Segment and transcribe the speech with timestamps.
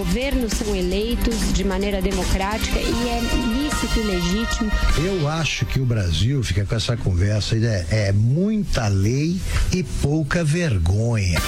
[0.00, 3.20] Governos são eleitos de maneira democrática e é
[3.52, 4.72] lícito e legítimo.
[4.96, 9.38] Eu acho que o Brasil fica com essa conversa é, é muita lei
[9.70, 11.38] e pouca vergonha.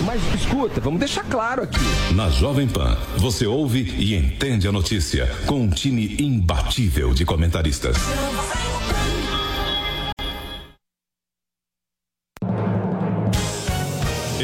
[0.00, 1.78] Mas escuta, vamos deixar claro aqui.
[2.16, 7.96] Na Jovem Pan, você ouve e entende a notícia com um time imbatível de comentaristas.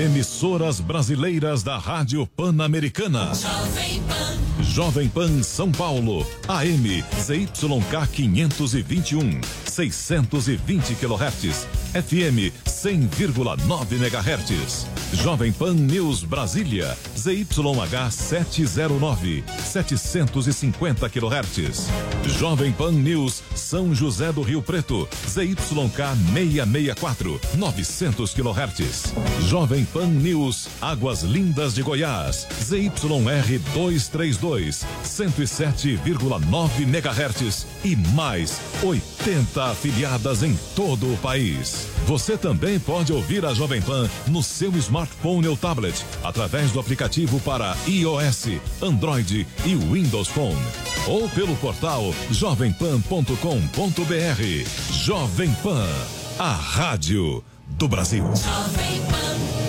[0.00, 3.34] Emissoras brasileiras da Rádio Pan-Americana.
[3.34, 4.30] Jovem Pan.
[4.62, 14.86] Jovem Pan São Paulo, AM ZYK 521, 620 kHz, FM 100,9 MHz.
[15.14, 21.88] Jovem Pan News Brasília, ZYH 709, 750 kHz.
[22.38, 25.56] Jovem Pan News São José do Rio Preto, ZYK
[26.32, 29.12] 664, 900 kHz.
[29.48, 40.42] Jovem Pan News Águas Lindas de Goiás, ZYR 232, 107,9 MHz e mais 80 afiliadas
[40.42, 41.88] em todo o país.
[42.06, 47.40] Você também pode ouvir a Jovem Pan no seu smartphone ou tablet através do aplicativo
[47.40, 50.60] para iOS, Android e Windows Phone
[51.06, 53.34] ou pelo portal jovempan.com.br.
[54.92, 55.88] Jovem Pan,
[56.38, 58.24] a rádio do Brasil.
[58.24, 59.59] Jovem Pan.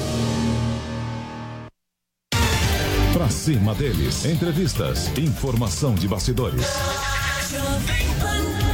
[3.22, 6.66] Pra cima deles, entrevistas, informação de bastidores.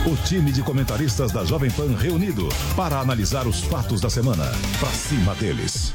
[0.09, 4.45] O time de comentaristas da Jovem Pan reunido para analisar os fatos da semana.
[4.79, 5.93] Pra cima deles.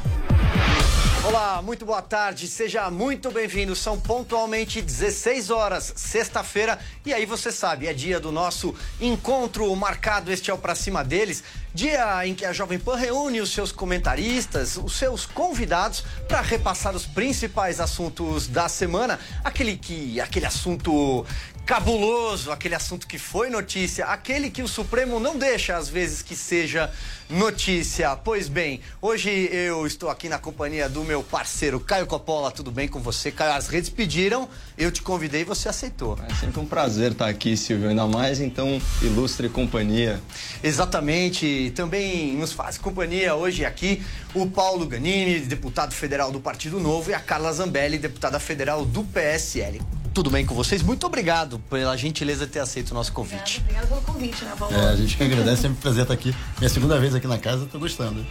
[1.25, 3.77] Olá, muito boa tarde, seja muito bem-vindo.
[3.77, 10.33] São pontualmente 16 horas, sexta-feira, e aí você sabe, é dia do nosso encontro marcado.
[10.33, 13.71] Este é o Pra Cima deles, dia em que a Jovem Pan reúne os seus
[13.71, 19.21] comentaristas, os seus convidados, para repassar os principais assuntos da semana.
[19.44, 21.25] Aquele que, aquele assunto
[21.65, 26.34] cabuloso, aquele assunto que foi notícia, aquele que o Supremo não deixa às vezes que
[26.34, 26.91] seja
[27.31, 28.17] notícia.
[28.17, 32.51] Pois bem, hoje eu estou aqui na companhia do meu parceiro Caio Coppola.
[32.51, 33.31] Tudo bem com você?
[33.31, 36.19] Caio, as redes pediram, eu te convidei e você aceitou.
[36.28, 40.21] É sempre um prazer estar aqui, Silvio, ainda mais então ilustre companhia.
[40.62, 41.72] Exatamente.
[41.77, 44.03] Também nos faz companhia hoje aqui
[44.34, 49.05] o Paulo Ganini, deputado federal do Partido Novo, e a Carla Zambelli, deputada federal do
[49.05, 49.81] PSL.
[50.12, 50.83] Tudo bem com vocês?
[50.83, 53.61] Muito obrigado pela gentileza de ter aceito o nosso convite.
[53.61, 54.75] Obrigada pelo convite, né, Paulo?
[54.75, 56.35] É, a gente que agradece, sempre um prazer estar aqui.
[56.59, 58.25] Minha segunda vez aqui na casa, tô gostando.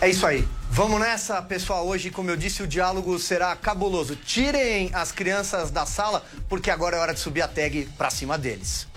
[0.00, 0.46] É isso aí.
[0.70, 1.86] Vamos nessa, pessoal.
[1.86, 4.16] Hoje, como eu disse, o diálogo será cabuloso.
[4.16, 8.36] Tirem as crianças da sala, porque agora é hora de subir a tag pra cima
[8.36, 8.88] deles.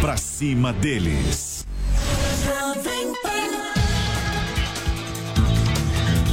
[0.00, 1.66] Pra cima deles.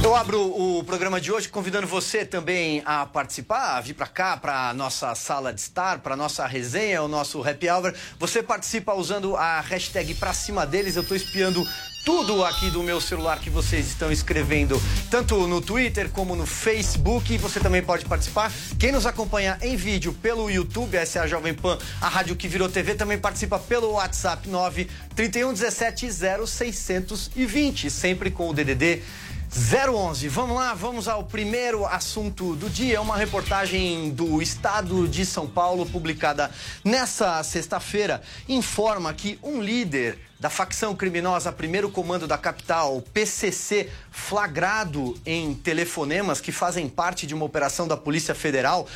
[0.06, 4.36] Eu abro o programa de hoje convidando você também a participar, a vir para cá,
[4.36, 7.92] para nossa sala de estar, para nossa resenha, o nosso happy hour.
[8.16, 10.94] Você participa usando a hashtag pra cima deles.
[10.94, 11.60] Eu estou espiando
[12.04, 14.80] tudo aqui do meu celular que vocês estão escrevendo,
[15.10, 17.36] tanto no Twitter como no Facebook.
[17.38, 18.52] Você também pode participar.
[18.78, 22.46] Quem nos acompanha em vídeo pelo YouTube, essa é a Jovem Pan, a rádio que
[22.46, 26.08] virou TV, também participa pelo WhatsApp 9 31 17
[26.46, 29.02] 0620, sempre com o DDD
[29.50, 30.28] 011.
[30.28, 33.00] Vamos lá, vamos ao primeiro assunto do dia.
[33.00, 36.50] Uma reportagem do Estado de São Paulo, publicada
[36.84, 45.18] nessa sexta-feira, informa que um líder da facção criminosa Primeiro Comando da Capital, PCC, flagrado
[45.24, 48.86] em telefonemas que fazem parte de uma operação da Polícia Federal,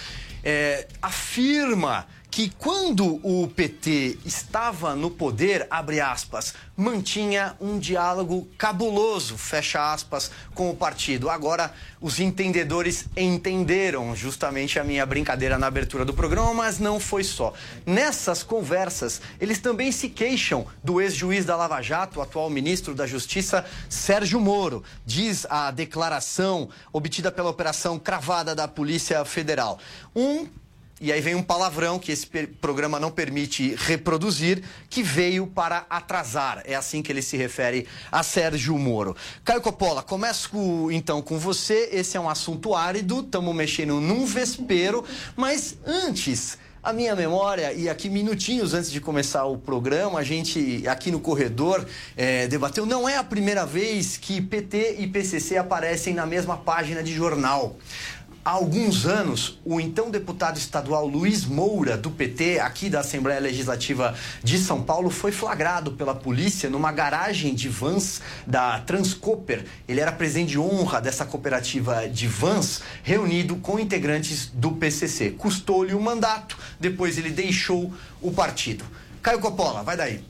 [0.44, 9.36] é, afirma que quando o PT estava no poder, abre aspas, mantinha um diálogo cabuloso,
[9.36, 11.28] fecha aspas, com o partido.
[11.28, 17.24] Agora, os entendedores entenderam justamente a minha brincadeira na abertura do programa, mas não foi
[17.24, 17.52] só.
[17.84, 23.64] Nessas conversas, eles também se queixam do ex-juiz da Lava Jato, atual ministro da Justiça,
[23.88, 24.84] Sérgio Moro.
[25.04, 29.78] Diz a declaração obtida pela operação cravada da Polícia Federal.
[30.14, 30.46] Um
[31.00, 32.26] e aí vem um palavrão que esse
[32.60, 36.62] programa não permite reproduzir, que veio para atrasar.
[36.66, 39.16] É assim que ele se refere a Sérgio Moro.
[39.44, 41.88] Caio Coppola, começo com- então com você.
[41.92, 45.04] Esse é um assunto árido, estamos mexendo num vespeiro,
[45.36, 46.58] mas antes.
[46.82, 51.20] A minha memória, e aqui minutinhos antes de começar o programa, a gente aqui no
[51.20, 51.86] corredor
[52.16, 52.86] eh, debateu.
[52.86, 57.76] Não é a primeira vez que PT e PCC aparecem na mesma página de jornal.
[58.50, 64.12] Há alguns anos, o então deputado estadual Luiz Moura, do PT, aqui da Assembleia Legislativa
[64.42, 69.64] de São Paulo, foi flagrado pela polícia numa garagem de vans da Transcooper.
[69.86, 75.30] Ele era presidente de honra dessa cooperativa de vans, reunido com integrantes do PCC.
[75.30, 78.84] Custou-lhe o mandato, depois ele deixou o partido.
[79.22, 80.24] Caio Coppola, vai daí.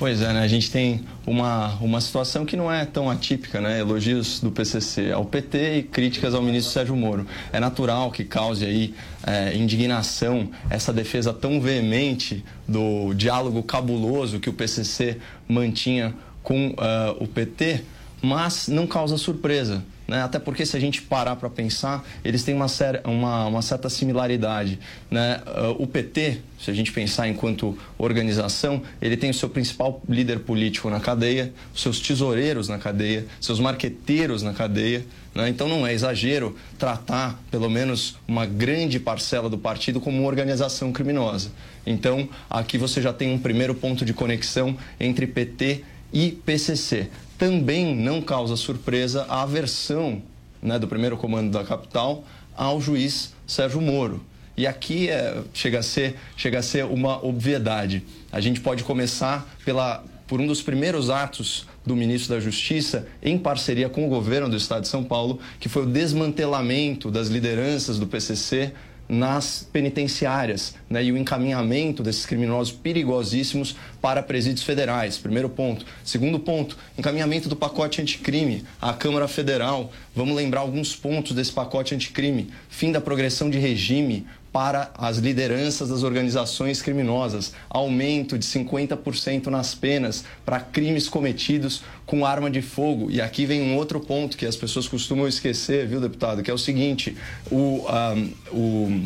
[0.00, 0.40] Pois é, né?
[0.40, 3.80] A gente tem uma, uma situação que não é tão atípica, né?
[3.80, 7.26] Elogios do PCC ao PT e críticas ao ministro Sérgio Moro.
[7.52, 8.94] É natural que cause aí
[9.26, 17.14] é, indignação essa defesa tão veemente do diálogo cabuloso que o PCC mantinha com ah,
[17.20, 17.82] o PT,
[18.22, 19.84] mas não causa surpresa.
[20.10, 20.24] Né?
[20.24, 22.66] Até porque se a gente parar para pensar, eles têm uma,
[23.04, 24.76] uma, uma certa similaridade.
[25.08, 25.40] Né?
[25.46, 30.40] Ah, o PT, se a gente pensar enquanto organização, ele tem o seu principal líder
[30.40, 35.06] político na cadeia, seus tesoureiros na cadeia, seus marqueteiros na cadeia.
[35.32, 35.48] Né?
[35.48, 40.90] Então não é exagero tratar pelo menos uma grande parcela do partido como uma organização
[40.90, 41.52] criminosa.
[41.86, 47.08] Então aqui você já tem um primeiro ponto de conexão entre PT e PCC
[47.40, 50.20] também não causa surpresa a aversão
[50.62, 52.22] né, do primeiro comando da capital
[52.54, 54.22] ao juiz Sérgio Moro.
[54.58, 58.04] E aqui é, chega, a ser, chega a ser uma obviedade.
[58.30, 63.38] A gente pode começar pela, por um dos primeiros atos do ministro da Justiça, em
[63.38, 67.98] parceria com o governo do estado de São Paulo, que foi o desmantelamento das lideranças
[67.98, 68.74] do PCC
[69.10, 75.18] nas penitenciárias né, e o encaminhamento desses criminosos perigosíssimos para presídios federais.
[75.18, 75.84] Primeiro ponto.
[76.04, 79.92] Segundo ponto, encaminhamento do pacote anticrime à Câmara Federal.
[80.14, 82.52] Vamos lembrar alguns pontos desse pacote anticrime.
[82.68, 89.74] Fim da progressão de regime para as lideranças das organizações criminosas, aumento de 50% nas
[89.74, 93.10] penas para crimes cometidos com arma de fogo.
[93.10, 96.54] E aqui vem um outro ponto que as pessoas costumam esquecer, viu, deputado, que é
[96.54, 97.16] o seguinte:
[97.50, 98.14] o, ah,
[98.52, 99.02] o,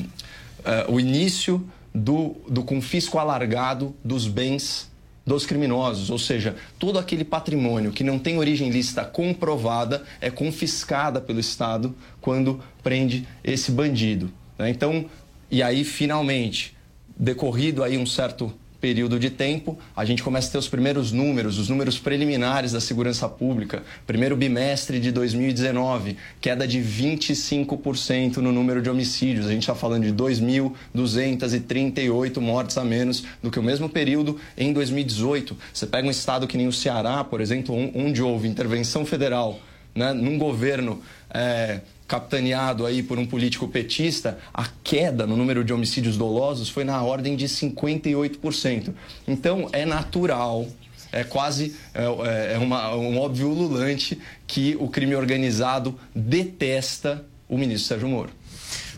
[0.65, 4.93] ah, o início do, do confisco alargado dos bens
[5.27, 11.21] dos criminosos, ou seja, todo aquele patrimônio que não tem origem lícita comprovada é confiscada
[11.21, 14.31] pelo Estado quando prende esse bandido.
[14.59, 14.69] né?
[14.69, 15.07] Então,
[15.55, 16.77] e aí finalmente,
[17.17, 21.61] decorrido aí um certo período de tempo, a gente começa a ter os primeiros números,
[21.61, 23.85] os números preliminares da segurança pública.
[24.05, 29.47] Primeiro bimestre de 2019, queda de 25% no número de homicídios.
[29.47, 34.73] A gente está falando de 2.238 mortes a menos do que o mesmo período em
[34.73, 35.57] 2018.
[35.73, 39.61] Você pega um estado que nem o Ceará, por exemplo, onde houve intervenção federal
[39.95, 41.01] né, num governo
[41.33, 46.85] é, capitaneado aí por um político petista, a queda no número de homicídios dolosos foi
[46.85, 48.93] na ordem de 58%.
[49.27, 50.67] Então, é natural,
[51.13, 57.89] é quase é, é uma- um óbvio ululante que o crime organizado detesta o ministro
[57.89, 58.31] Sérgio Moro.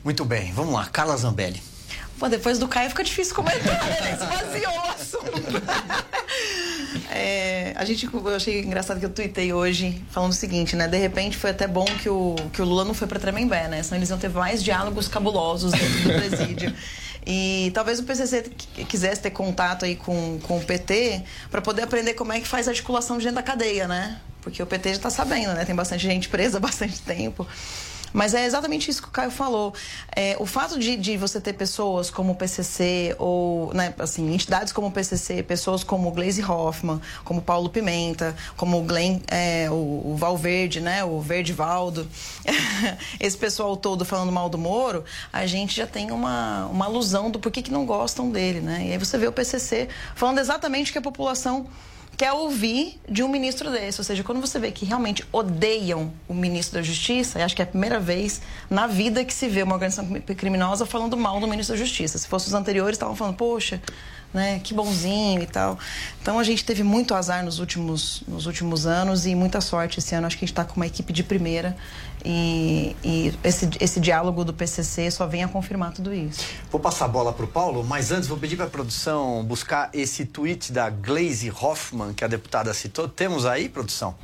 [0.04, 0.86] Muito bem, vamos lá.
[0.86, 1.62] Carla Zambelli.
[2.18, 4.12] Pô, depois do Caio fica difícil comentar, né?
[4.14, 5.62] Esvaziou o assunto.
[7.16, 10.86] É, a gente, eu achei engraçado que eu tuitei hoje falando o seguinte, né?
[10.86, 13.82] De repente foi até bom que o, que o Lula não foi pra Tremembé, né?
[13.82, 16.74] Senão eles iam ter mais diálogos cabulosos dentro do presídio.
[17.28, 21.82] E talvez o PCC qu- quisesse ter contato aí com, com o PT para poder
[21.82, 24.20] aprender como é que faz a articulação de dentro da cadeia, né?
[24.40, 25.64] Porque o PT já tá sabendo, né?
[25.64, 27.44] Tem bastante gente presa há bastante tempo.
[28.16, 29.74] Mas é exatamente isso que o Caio falou.
[30.10, 34.72] É, o fato de, de você ter pessoas como o PCC, ou, né, assim, entidades
[34.72, 39.68] como o PCC, pessoas como o Glaze Hoffman, como Paulo Pimenta, como o Glenn, é,
[39.70, 42.08] o, o Valverde, né, o Verde Valdo,
[43.20, 47.38] esse pessoal todo falando mal do Moro, a gente já tem uma, uma alusão do
[47.38, 48.86] porquê que não gostam dele, né?
[48.86, 51.66] E aí você vê o PCC falando exatamente o que a população
[52.16, 54.00] quer ouvir de um ministro desse.
[54.00, 57.64] Ou seja, quando você vê que realmente odeiam o ministro da Justiça, acho que é
[57.64, 61.74] a primeira vez na vida que se vê uma organização criminosa falando mal do ministro
[61.76, 62.18] da Justiça.
[62.18, 63.80] Se fossem os anteriores, estavam falando, poxa,
[64.32, 65.78] né, que bonzinho e tal.
[66.20, 70.14] Então a gente teve muito azar nos últimos, nos últimos anos e muita sorte esse
[70.14, 70.26] ano.
[70.26, 71.76] Acho que a gente está com uma equipe de primeira
[72.24, 76.44] e, e esse, esse diálogo do PCC só vem a confirmar tudo isso.
[76.70, 79.90] Vou passar a bola para o Paulo, mas antes vou pedir para a produção buscar
[79.92, 83.08] esse tweet da Glaze Hoffman que a deputada citou.
[83.08, 84.14] Temos aí, produção?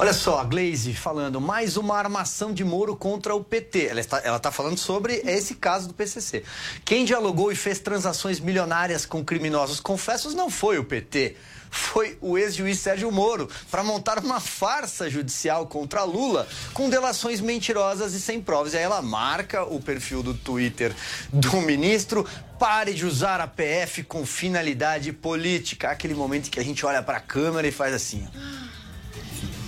[0.00, 3.84] Olha só, a Glaze falando, mais uma armação de Moro contra o PT.
[3.84, 6.42] Ela está, ela está falando sobre esse caso do PCC.
[6.86, 11.36] Quem dialogou e fez transações milionárias com criminosos confessos não foi o PT.
[11.70, 18.14] Foi o ex-juiz Sérgio Moro para montar uma farsa judicial contra Lula com delações mentirosas
[18.14, 18.72] e sem provas.
[18.72, 20.96] E aí ela marca o perfil do Twitter
[21.30, 22.26] do ministro.
[22.58, 25.90] Pare de usar a PF com finalidade política.
[25.90, 28.26] Aquele momento que a gente olha para a câmera e faz assim.
[28.26, 28.79] ó.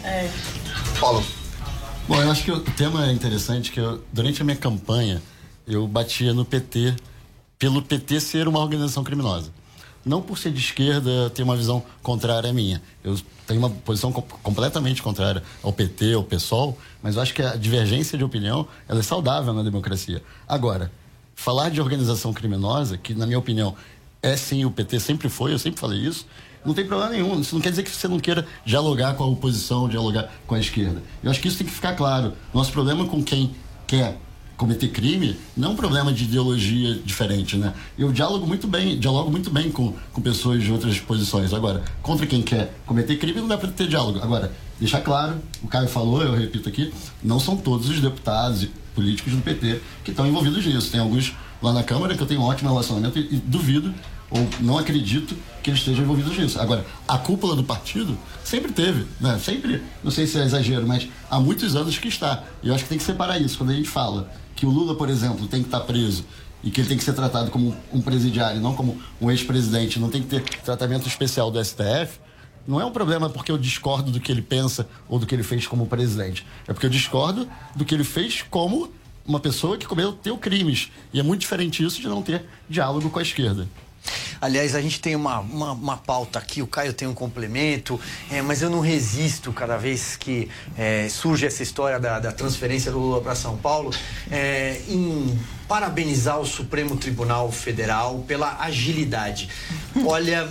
[0.04, 0.30] É.
[0.98, 1.24] Paulo.
[2.08, 5.22] Bom, eu acho que o tema é interessante que eu, durante a minha campanha
[5.66, 6.94] eu batia no PT
[7.58, 9.50] pelo PT ser uma organização criminosa.
[10.04, 12.82] Não por ser de esquerda ter uma visão contrária à minha.
[13.04, 17.40] Eu tenho uma posição com- completamente contrária ao PT, ao PSOL, mas eu acho que
[17.40, 20.20] a divergência de opinião ela é saudável na democracia.
[20.48, 20.90] Agora,
[21.36, 23.76] falar de organização criminosa, que na minha opinião
[24.20, 26.26] é sim o PT, sempre foi, eu sempre falei isso,
[26.64, 27.40] não tem problema nenhum.
[27.40, 30.60] Isso não quer dizer que você não queira dialogar com a oposição, dialogar com a
[30.60, 31.02] esquerda.
[31.22, 32.32] Eu acho que isso tem que ficar claro.
[32.52, 33.54] Nosso problema com quem
[33.86, 34.18] quer
[34.56, 37.74] cometer crime não é um problema de ideologia diferente, né?
[37.98, 41.52] Eu dialogo muito bem, dialogo muito bem com, com pessoas de outras posições.
[41.52, 44.20] Agora, contra quem quer cometer crime não dá para ter diálogo.
[44.22, 46.92] Agora, deixar claro, o Caio falou, eu repito aqui,
[47.22, 50.90] não são todos os deputados e políticos do PT que estão envolvidos nisso.
[50.92, 53.92] Tem alguns lá na Câmara que eu tenho um ótimo relacionamento e, e duvido
[54.32, 56.58] ou não acredito que eles estejam envolvidos nisso.
[56.58, 59.38] Agora, a cúpula do partido sempre teve, né?
[59.38, 62.42] Sempre, não sei se é exagero, mas há muitos anos que está.
[62.62, 63.58] E eu acho que tem que separar isso.
[63.58, 66.24] Quando a gente fala que o Lula, por exemplo, tem que estar preso
[66.64, 70.08] e que ele tem que ser tratado como um presidiário, não como um ex-presidente, não
[70.08, 72.20] tem que ter tratamento especial do STF,
[72.66, 75.42] não é um problema porque eu discordo do que ele pensa ou do que ele
[75.42, 76.46] fez como presidente.
[76.66, 78.90] É porque eu discordo do que ele fez como
[79.26, 80.90] uma pessoa que cometeu crimes.
[81.12, 83.68] E é muito diferente isso de não ter diálogo com a esquerda.
[84.40, 88.42] Aliás, a gente tem uma, uma, uma pauta aqui, o Caio tem um complemento, é,
[88.42, 92.98] mas eu não resisto cada vez que é, surge essa história da, da transferência do
[92.98, 93.94] Lula para São Paulo,
[94.30, 99.48] é, em parabenizar o Supremo Tribunal Federal pela agilidade.
[100.06, 100.48] Olha.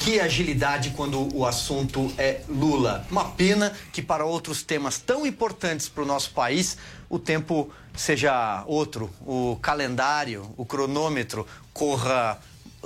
[0.00, 3.04] Que agilidade quando o assunto é Lula.
[3.10, 6.78] Uma pena que para outros temas tão importantes para o nosso país
[7.10, 12.38] o tempo seja outro, o calendário, o cronômetro corra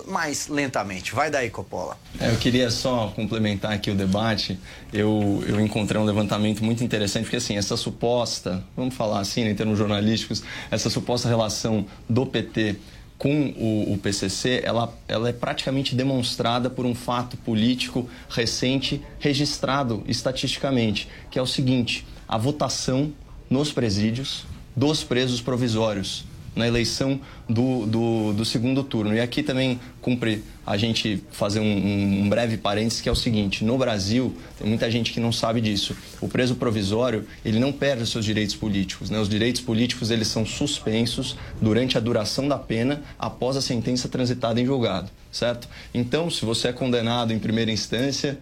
[0.06, 1.14] mais lentamente.
[1.14, 1.96] Vai daí, Coppola.
[2.20, 4.58] É, eu queria só complementar aqui o debate.
[4.92, 9.50] Eu, eu encontrei um levantamento muito interessante, porque assim, essa suposta, vamos falar assim, né,
[9.50, 12.76] em termos jornalísticos, essa suposta relação do PT
[13.18, 20.02] com o, o PCC, ela, ela é praticamente demonstrada por um fato político recente registrado
[20.08, 23.12] estatisticamente, que é o seguinte: a votação
[23.48, 24.44] nos presídios
[24.74, 29.14] dos presos provisórios na eleição do, do, do segundo turno.
[29.14, 33.64] E aqui também cumpre a gente fazer um, um, breve parênteses, que é o seguinte,
[33.64, 38.02] no Brasil, tem muita gente que não sabe disso, o preso provisório, ele não perde
[38.02, 39.18] os seus direitos políticos, né?
[39.18, 44.60] Os direitos políticos, eles são suspensos durante a duração da pena após a sentença transitada
[44.60, 45.68] em julgado, certo?
[45.92, 48.38] Então, se você é condenado em primeira instância,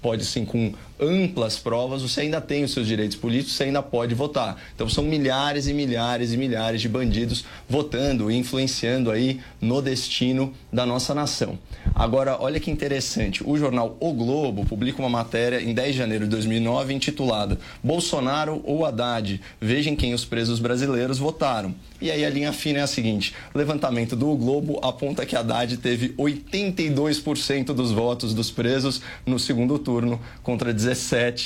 [0.00, 4.14] pode sim com amplas provas, você ainda tem os seus direitos políticos, você ainda pode
[4.14, 4.60] votar.
[4.74, 10.52] Então são milhares e milhares e milhares de bandidos votando e influenciando aí no destino
[10.72, 11.58] da nossa nação.
[11.94, 16.24] Agora, olha que interessante, o jornal O Globo publica uma matéria em 10 de janeiro
[16.24, 21.74] de 2009 intitulada Bolsonaro ou Haddad, vejam quem os presos brasileiros votaram.
[22.00, 26.10] E aí a linha fina é a seguinte, levantamento do Globo aponta que Haddad teve
[26.10, 30.85] 82% dos votos dos presos no segundo turno contra 17,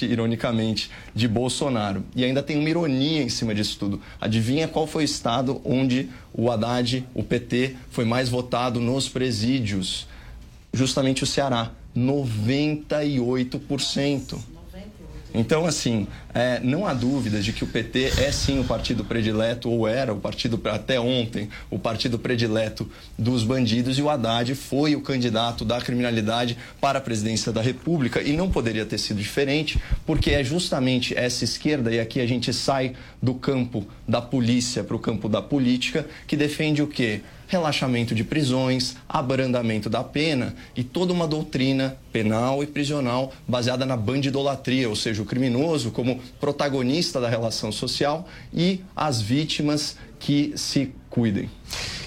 [0.04, 2.04] ironicamente, de Bolsonaro.
[2.14, 4.00] E ainda tem uma ironia em cima disso tudo.
[4.20, 10.06] Adivinha qual foi o estado onde o Haddad, o PT, foi mais votado nos presídios?
[10.72, 14.38] Justamente o Ceará, 98%.
[15.32, 19.70] Então, assim, é, não há dúvida de que o PT é sim o partido predileto,
[19.70, 24.96] ou era o partido, até ontem, o partido predileto dos bandidos, e o Haddad foi
[24.96, 29.80] o candidato da criminalidade para a presidência da República, e não poderia ter sido diferente,
[30.04, 34.96] porque é justamente essa esquerda, e aqui a gente sai do campo da polícia para
[34.96, 37.20] o campo da política, que defende o quê?
[37.50, 43.96] Relaxamento de prisões, abrandamento da pena e toda uma doutrina penal e prisional baseada na
[43.96, 50.92] bandidolatria, ou seja, o criminoso como protagonista da relação social e as vítimas que se
[51.10, 51.50] cuidem.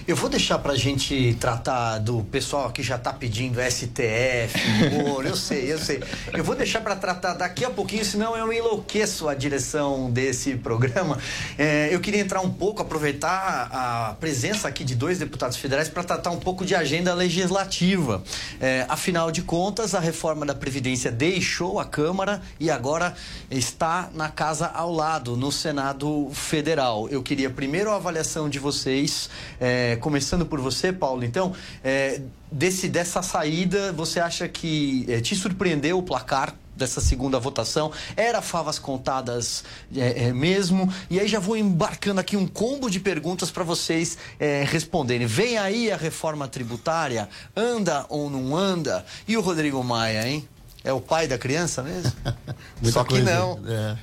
[0.05, 4.59] Eu vou deixar pra gente tratar do pessoal que já tá pedindo STF,
[4.91, 6.03] Moro, eu sei, eu sei.
[6.33, 11.17] Eu vou deixar pra tratar daqui a pouquinho, senão eu enlouqueço a direção desse programa.
[11.57, 16.03] É, eu queria entrar um pouco, aproveitar a presença aqui de dois deputados federais para
[16.03, 18.21] tratar um pouco de agenda legislativa.
[18.59, 23.15] É, afinal de contas, a reforma da Previdência deixou a Câmara e agora
[23.49, 27.07] está na casa ao lado, no Senado Federal.
[27.07, 28.92] Eu queria primeiro a avaliação de vocês,
[29.59, 31.23] é, começando por você, Paulo.
[31.23, 32.21] Então, é,
[32.51, 37.91] desse, dessa saída, você acha que é, te surpreendeu o placar dessa segunda votação?
[38.15, 39.63] Era favas contadas
[39.95, 40.91] é, é, mesmo?
[41.09, 45.27] E aí já vou embarcando aqui um combo de perguntas para vocês é, responderem.
[45.27, 47.29] Vem aí a reforma tributária?
[47.55, 49.05] Anda ou não anda?
[49.27, 50.47] E o Rodrigo Maia, hein?
[50.83, 52.11] É o pai da criança mesmo?
[52.83, 53.59] Só que coisa, não.
[53.65, 53.97] é.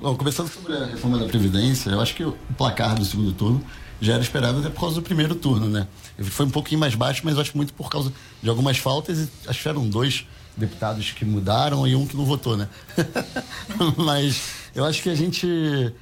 [0.00, 3.64] Bom, começando sobre a reforma da Previdência, eu acho que o placar do segundo turno
[4.00, 5.86] já era esperado até por causa do primeiro turno, né?
[6.22, 8.12] Foi um pouquinho mais baixo, mas acho muito por causa
[8.42, 10.26] de algumas faltas e acho que eram dois
[10.56, 12.68] deputados que mudaram e um que não votou, né?
[13.96, 14.42] mas
[14.74, 15.92] eu acho que a gente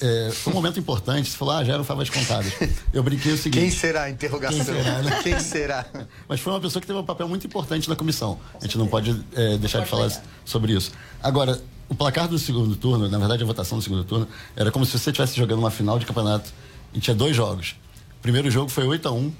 [0.00, 1.30] é, foi um momento importante.
[1.30, 2.52] Você falou, ah, já eram favas contadas.
[2.92, 3.62] Eu brinquei o seguinte.
[3.62, 4.10] Quem será?
[4.10, 4.64] Interrogação.
[4.64, 5.20] Quem será, né?
[5.22, 5.86] Quem será?
[6.28, 8.38] Mas foi uma pessoa que teve um papel muito importante na comissão.
[8.60, 10.10] A gente não pode é, deixar de falar
[10.44, 10.92] sobre isso.
[11.22, 14.84] Agora, o placar do segundo turno, na verdade a votação do segundo turno, era como
[14.84, 16.52] se você estivesse jogando uma final de campeonato
[16.92, 17.76] e tinha dois jogos.
[18.18, 19.32] O primeiro jogo foi 8 a 1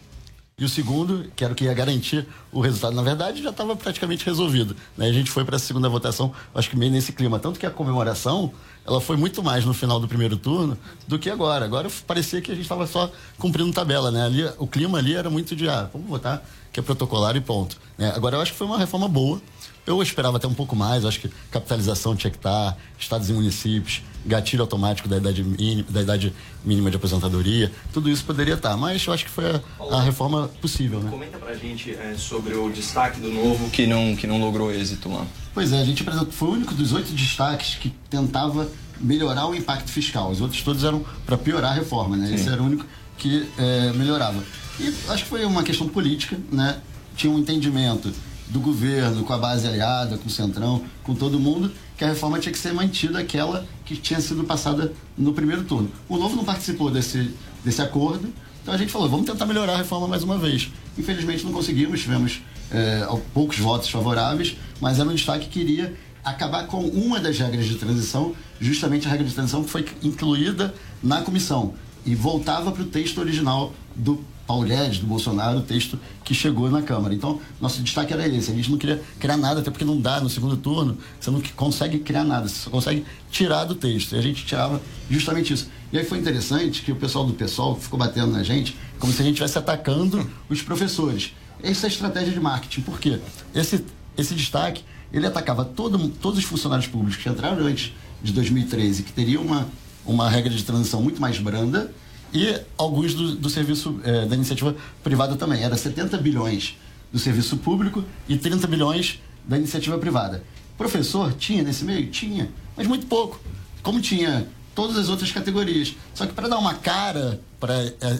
[0.58, 3.76] e o segundo, que era o que ia garantir o resultado, na verdade, já estava
[3.76, 4.74] praticamente resolvido.
[4.96, 5.06] Né?
[5.06, 7.38] A gente foi para a segunda votação, acho que meio nesse clima.
[7.38, 8.50] Tanto que a comemoração,
[8.86, 11.66] ela foi muito mais no final do primeiro turno do que agora.
[11.66, 14.24] Agora parecia que a gente estava só cumprindo tabela, né?
[14.24, 17.76] Ali, o clima ali era muito de, ah, vamos votar, que é protocolar e ponto.
[17.98, 18.10] Né?
[18.16, 19.42] Agora, eu acho que foi uma reforma boa.
[19.86, 24.02] Eu esperava até um pouco mais, acho que capitalização tinha que estar, estados e municípios,
[24.24, 29.06] gatilho automático da idade mínima, da idade mínima de aposentadoria, tudo isso poderia estar, mas
[29.06, 29.60] eu acho que foi a,
[29.92, 31.10] a reforma possível, né?
[31.10, 35.08] Comenta pra gente é, sobre o destaque do novo que não, que não logrou êxito
[35.08, 35.24] lá.
[35.54, 38.68] Pois é, a gente foi o único dos oito destaques que tentava
[39.00, 40.30] melhorar o impacto fiscal.
[40.30, 42.26] Os outros todos eram para piorar a reforma, né?
[42.26, 42.34] Sim.
[42.34, 42.84] Esse era o único
[43.16, 44.42] que é, melhorava.
[44.80, 46.78] E acho que foi uma questão política, né?
[47.16, 48.12] Tinha um entendimento
[48.48, 52.38] do governo, com a base aliada, com o Centrão, com todo mundo, que a reforma
[52.38, 55.90] tinha que ser mantida aquela que tinha sido passada no primeiro turno.
[56.08, 57.34] O Novo não participou desse,
[57.64, 60.70] desse acordo, então a gente falou, vamos tentar melhorar a reforma mais uma vez.
[60.98, 66.66] Infelizmente não conseguimos, tivemos é, poucos votos favoráveis, mas era um destaque que queria acabar
[66.66, 71.22] com uma das regras de transição, justamente a regra de transição que foi incluída na
[71.22, 71.74] comissão
[72.04, 76.70] e voltava para o texto original do Paulo Guedes, do Bolsonaro, o texto que chegou
[76.70, 77.14] na Câmara.
[77.14, 78.50] Então, nosso destaque era esse.
[78.50, 81.40] A gente não queria criar nada, até porque não dá no segundo turno, você não
[81.54, 84.14] consegue criar nada, você só consegue tirar do texto.
[84.14, 85.68] E a gente tirava justamente isso.
[85.92, 89.20] E aí foi interessante que o pessoal do PSOL ficou batendo na gente, como se
[89.20, 91.32] a gente estivesse atacando os professores.
[91.62, 92.82] Essa é a estratégia de marketing.
[92.82, 93.18] Por quê?
[93.54, 93.84] Esse,
[94.16, 97.92] esse destaque, ele atacava todo, todos os funcionários públicos que entraram antes
[98.22, 99.66] de 2013, que teriam uma,
[100.04, 101.92] uma regra de transição muito mais branda,
[102.32, 105.62] e alguns do, do serviço eh, da iniciativa privada também.
[105.62, 106.76] Era 70 bilhões
[107.12, 110.42] do serviço público e 30 bilhões da iniciativa privada.
[110.76, 112.08] Professor tinha nesse meio?
[112.08, 113.40] Tinha, mas muito pouco.
[113.82, 115.96] Como tinha todas as outras categorias.
[116.14, 117.74] Só que para dar uma cara para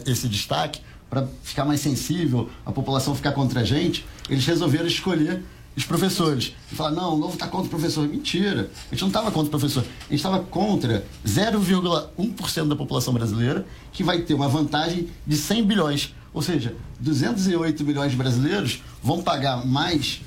[0.05, 5.43] esse destaque, para ficar mais sensível, a população ficar contra a gente, eles resolveram escolher
[5.77, 6.55] os professores.
[6.71, 8.07] E falar, não, o novo está contra o professor.
[8.07, 8.71] Mentira.
[8.87, 9.83] A gente não estava contra o professor.
[9.83, 13.63] A gente estava contra 0,1% da população brasileira,
[13.93, 16.15] que vai ter uma vantagem de 100 bilhões.
[16.33, 20.21] Ou seja, 208 milhões de brasileiros vão pagar mais.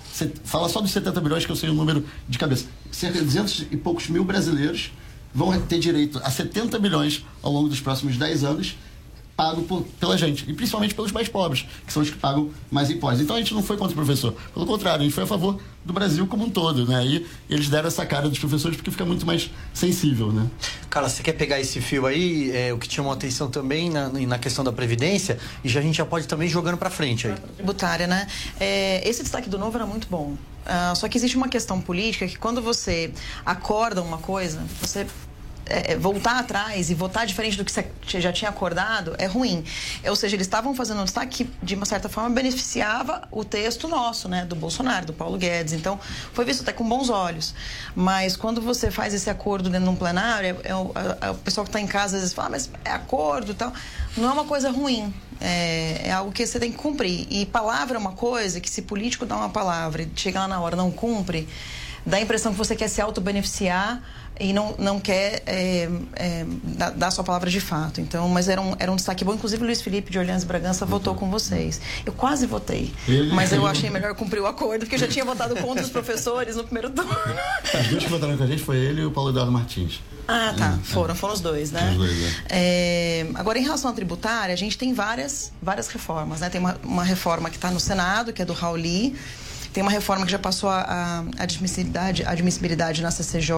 [0.45, 2.67] Fala só dos 70 bilhões, que eu sei o número de cabeça.
[2.93, 4.93] Cerca de 200 e poucos mil brasileiros
[5.35, 8.77] vão ter direito a 70 bilhões ao longo dos próximos 10 anos
[9.41, 12.91] pago por- pela gente, e principalmente pelos mais pobres, que são os que pagam mais
[12.91, 13.23] impostos.
[13.23, 15.59] Então a gente não foi contra o professor, pelo contrário, a gente foi a favor
[15.83, 17.03] do Brasil como um todo, né?
[17.07, 20.47] E eles deram essa cara dos professores porque fica muito mais sensível, né?
[20.91, 24.39] Cara, você quer pegar esse fio aí, é, o que chamou atenção também na, na
[24.39, 27.35] questão da Previdência, e já, a gente já pode também ir jogando pra frente aí.
[27.57, 28.27] tributária, né?
[28.61, 30.37] É, esse destaque do novo era muito bom.
[30.67, 33.11] Ah, só que existe uma questão política que quando você
[33.47, 35.07] acorda uma coisa, você
[35.71, 37.85] é, é, voltar atrás e votar diferente do que você
[38.21, 39.65] já tinha acordado é ruim.
[40.07, 43.87] Ou seja, eles estavam fazendo um destaque que, de uma certa forma, beneficiava o texto
[43.89, 44.45] nosso, né?
[44.45, 45.73] Do Bolsonaro, do Paulo Guedes.
[45.73, 45.99] Então,
[46.35, 47.55] foi visto até com bons olhos.
[47.95, 51.65] Mas quando você faz esse acordo dentro de um plenário, é, é a- o pessoal
[51.65, 53.73] que está em casa às vezes fala, "Ah, mas é acordo e tal.
[54.17, 55.15] Não é uma coisa ruim.
[55.41, 57.27] É, é algo que você tem que cumprir.
[57.31, 60.61] E palavra é uma coisa que, se político dá uma palavra e chega lá na
[60.61, 61.49] hora não cumpre,
[62.05, 64.03] dá a impressão que você quer se auto-beneficiar
[64.41, 68.01] e não, não quer é, é, dar, dar sua palavra de fato.
[68.01, 69.35] Então, mas era um, era um destaque bom.
[69.35, 71.81] Inclusive, o Luiz Felipe de Orleans Bragança votou com vocês.
[72.07, 75.25] Eu quase votei, Ele- mas eu achei melhor cumprir o acordo, porque eu já tinha
[75.25, 77.11] votado contra os professores no primeiro turno.
[77.13, 80.01] Os dois que votaram com a gente foi ele e o Paulo Eduardo Martins.
[80.27, 80.79] Ah, tá.
[80.85, 81.91] Foram, foram os dois, né?
[81.91, 82.35] Os dois, né?
[82.49, 86.49] É, agora, em relação à tributária, a gente tem várias, várias reformas, né?
[86.49, 89.17] Tem uma, uma reforma que está no Senado, que é do Rauli.
[89.73, 93.55] Tem uma reforma que já passou a, a admissibilidade, admissibilidade na CCJ,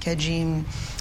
[0.00, 0.44] que é de,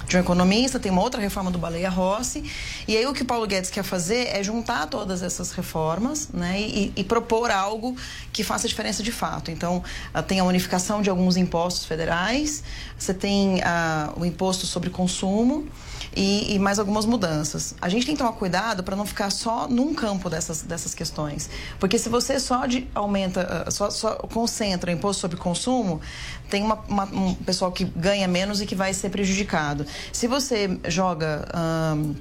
[0.07, 0.77] de um economista.
[0.77, 2.43] Tem uma outra reforma do Baleia Rossi.
[2.85, 6.59] E aí o que o Paulo Guedes quer fazer é juntar todas essas reformas né?
[6.59, 7.95] e, e propor algo
[8.33, 9.51] que faça diferença de fato.
[9.51, 9.81] Então,
[10.13, 12.61] ah, tem a unificação de alguns impostos federais,
[12.97, 15.67] você tem ah, o imposto sobre consumo
[16.15, 17.73] e, e mais algumas mudanças.
[17.81, 21.49] A gente tem que tomar cuidado para não ficar só num campo dessas, dessas questões.
[21.79, 26.01] Porque se você só de, aumenta, ah, só, só concentra o imposto sobre consumo,
[26.49, 29.85] tem uma, uma- um pessoal que ganha menos e que vai ser prejudicado.
[30.11, 31.47] Se você joga.
[31.53, 32.13] ahn,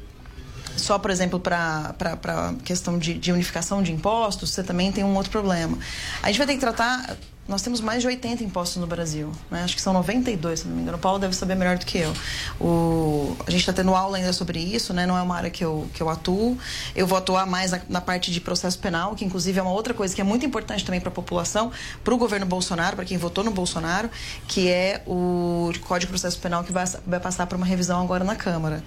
[0.77, 5.15] só, por exemplo, para a questão de, de unificação de impostos, você também tem um
[5.15, 5.77] outro problema.
[6.23, 7.17] A gente vai ter que tratar.
[7.51, 9.33] Nós temos mais de 80 impostos no Brasil.
[9.51, 9.65] né?
[9.65, 10.97] Acho que são 92, se não me engano.
[10.97, 12.13] O Paulo deve saber melhor do que eu.
[12.61, 15.05] O, a gente está tendo aula ainda sobre isso, né?
[15.05, 16.57] não é uma área que eu, que eu atuo.
[16.95, 19.93] Eu vou atuar mais na, na parte de processo penal, que inclusive é uma outra
[19.93, 21.73] coisa que é muito importante também para a população,
[22.05, 24.09] para o governo Bolsonaro, para quem votou no Bolsonaro,
[24.47, 28.23] que é o Código de Processo Penal que vai, vai passar por uma revisão agora
[28.23, 28.81] na Câmara.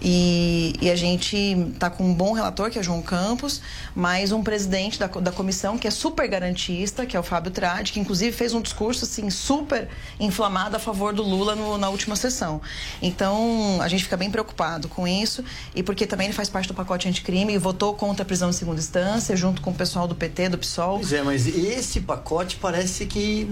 [0.00, 1.36] E, e a gente
[1.74, 3.60] está com um bom relator, que é João Campos,
[3.92, 7.92] mais um presidente da, da comissão, que é super garantista, que é o Fábio Tradi,
[7.92, 9.88] que inclusive fez um discurso assim, super
[10.20, 12.60] inflamado a favor do Lula no- na última sessão.
[13.02, 15.42] Então, a gente fica bem preocupado com isso,
[15.74, 18.52] e porque também ele faz parte do pacote anticrime e votou contra a prisão em
[18.52, 20.98] segunda instância, junto com o pessoal do PT, do PSOL.
[20.98, 23.48] Pois é, mas esse pacote parece que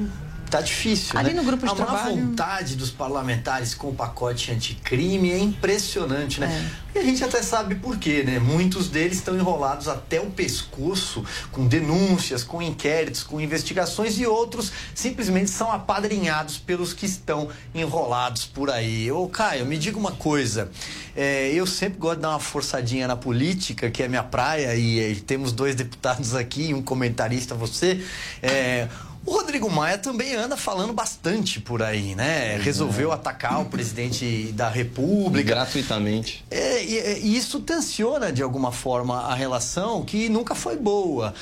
[0.52, 1.40] tá difícil, Ali né?
[1.40, 6.38] no grupo de a má trabalho- vontade dos parlamentares com o pacote anticrime é impressionante,
[6.38, 6.70] né?
[6.78, 6.82] É.
[6.94, 8.38] E a gente até sabe por quê, né?
[8.38, 14.70] Muitos deles estão enrolados até o pescoço com denúncias, com inquéritos, com investigações e outros
[14.94, 19.10] simplesmente são apadrinhados pelos que estão enrolados por aí.
[19.10, 20.70] Ô, Caio, me diga uma coisa.
[21.16, 25.00] É, eu sempre gosto de dar uma forçadinha na política, que é minha praia, e,
[25.00, 28.04] eh, temos dois deputados aqui e um comentarista, você.
[28.42, 28.86] É,
[29.24, 32.56] o Rodrigo Maia também anda falando bastante por aí, né?
[32.58, 35.48] Resolveu atacar o presidente da República.
[35.54, 36.44] Gratuitamente.
[36.50, 41.34] É, e, e isso tensiona de alguma forma a relação que nunca foi boa.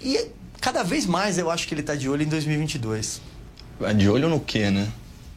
[0.00, 0.28] E
[0.60, 3.20] cada vez mais eu acho que ele está de olho em 2022.
[3.80, 4.88] É De olho no quê, né?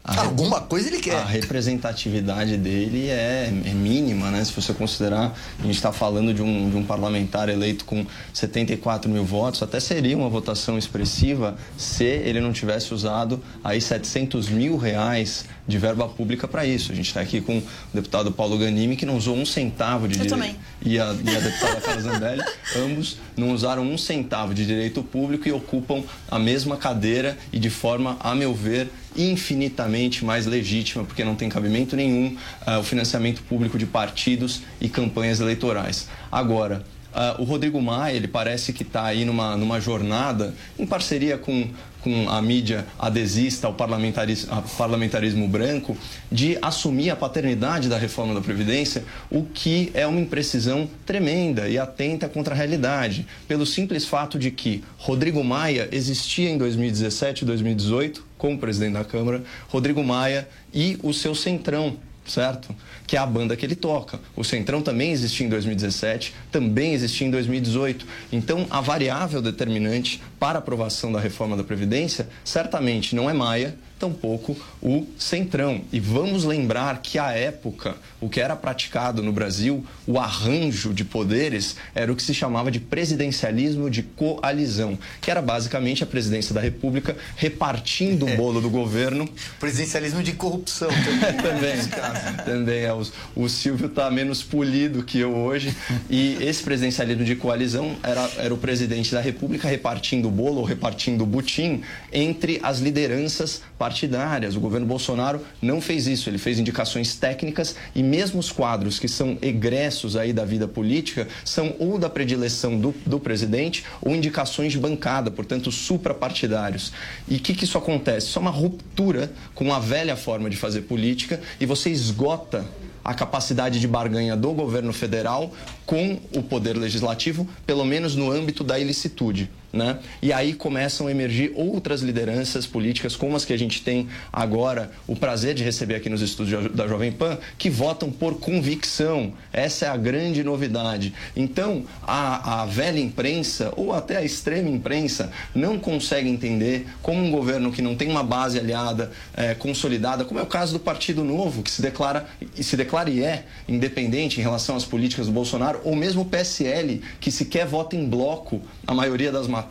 [0.07, 1.15] A- Alguma coisa ele quer.
[1.15, 4.43] A representatividade dele é, é mínima, né?
[4.45, 9.09] Se você considerar, a gente está falando de um, de um parlamentar eleito com 74
[9.11, 14.77] mil votos, até seria uma votação expressiva se ele não tivesse usado aí 700 mil
[14.77, 16.91] reais de verba pública para isso.
[16.91, 20.13] A gente está aqui com o deputado Paulo Ganimi, que não usou um centavo de
[20.17, 20.29] Eu direito.
[20.29, 20.55] também.
[20.81, 22.43] E a, e a deputada Carla Zambelli,
[22.77, 27.69] ambos não usaram um centavo de direito público e ocupam a mesma cadeira e de
[27.69, 33.41] forma, a meu ver, infinitamente mais legítima, porque não tem cabimento nenhum ah, o financiamento
[33.43, 36.07] público de partidos e campanhas eleitorais.
[36.31, 41.35] Agora, ah, o Rodrigo Maia, ele parece que está aí numa, numa jornada, em parceria
[41.35, 41.67] com,
[42.01, 45.97] com a mídia adesista ao parlamentarismo, ao parlamentarismo branco,
[46.31, 51.79] de assumir a paternidade da reforma da Previdência, o que é uma imprecisão tremenda e
[51.79, 57.45] atenta contra a realidade, pelo simples fato de que Rodrigo Maia existia em 2017 e
[57.47, 62.75] 2018 como presidente da Câmara, Rodrigo Maia e o seu Centrão, certo?
[63.05, 64.19] Que é a banda que ele toca.
[64.35, 68.05] O Centrão também existia em 2017, também existia em 2018.
[68.31, 74.55] Então, a variável determinante para aprovação da reforma da Previdência certamente não é Maia, tampouco
[74.81, 75.81] o Centrão.
[75.91, 81.03] E vamos lembrar que, à época, o que era praticado no Brasil, o arranjo de
[81.03, 86.53] poderes, era o que se chamava de presidencialismo de coalizão, que era basicamente a presidência
[86.53, 89.27] da República repartindo o bolo do governo
[89.59, 90.89] Presidencialismo de corrupção
[91.41, 91.87] também.
[91.87, 92.43] caso.
[92.45, 92.93] Também é.
[92.93, 93.05] O,
[93.35, 95.75] o Silvio está menos polido que eu hoje.
[96.09, 100.63] E esse presidencialismo de coalizão era, era o presidente da República repartindo o bolo ou
[100.63, 101.81] repartindo o butim
[102.11, 104.57] entre as lideranças partidárias.
[104.57, 106.29] O governo Bolsonaro não fez isso.
[106.29, 111.25] Ele fez indicações técnicas e mesmo os quadros que são egressos aí da vida política
[111.45, 116.91] são ou da predileção do, do presidente ou indicações de bancada, portanto, suprapartidários.
[117.29, 118.27] E o que, que isso acontece?
[118.27, 122.65] Isso é uma ruptura com a velha forma de fazer política e você esgota
[123.07, 125.53] a capacidade de barganha do governo federal
[125.85, 129.49] com o poder legislativo, pelo menos no âmbito da ilicitude.
[129.77, 129.99] Né?
[130.21, 134.91] E aí começam a emergir outras lideranças políticas, como as que a gente tem agora
[135.07, 139.33] o prazer de receber aqui nos estúdios da Jovem Pan, que votam por convicção.
[139.53, 141.13] Essa é a grande novidade.
[141.35, 147.31] Então, a, a velha imprensa, ou até a extrema imprensa, não consegue entender como um
[147.31, 151.23] governo que não tem uma base aliada eh, consolidada, como é o caso do Partido
[151.23, 152.25] Novo, que se declara,
[152.57, 156.25] e se declara e é independente em relação às políticas do Bolsonaro, ou mesmo o
[156.25, 159.66] PSL, que sequer vota em bloco a maioria das matérias,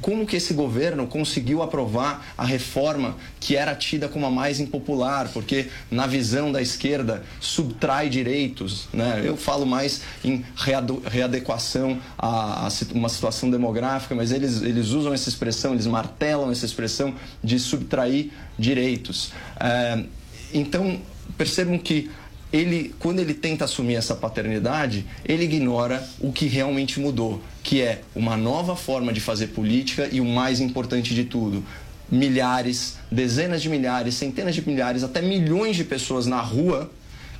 [0.00, 5.28] como que esse governo conseguiu aprovar a reforma que era tida como a mais impopular,
[5.32, 9.22] porque na visão da esquerda subtrai direitos, né?
[9.24, 15.72] Eu falo mais em readequação a, uma situação demográfica, mas eles, eles usam essa expressão,
[15.72, 19.32] eles martelam essa expressão de subtrair direitos.
[19.58, 20.04] É,
[20.52, 21.00] então,
[21.36, 22.10] percebam que
[22.52, 28.02] ele, quando ele tenta assumir essa paternidade, ele ignora o que realmente mudou, que é
[28.14, 31.64] uma nova forma de fazer política e o mais importante de tudo,
[32.10, 36.90] milhares, dezenas de milhares, centenas de milhares, até milhões de pessoas na rua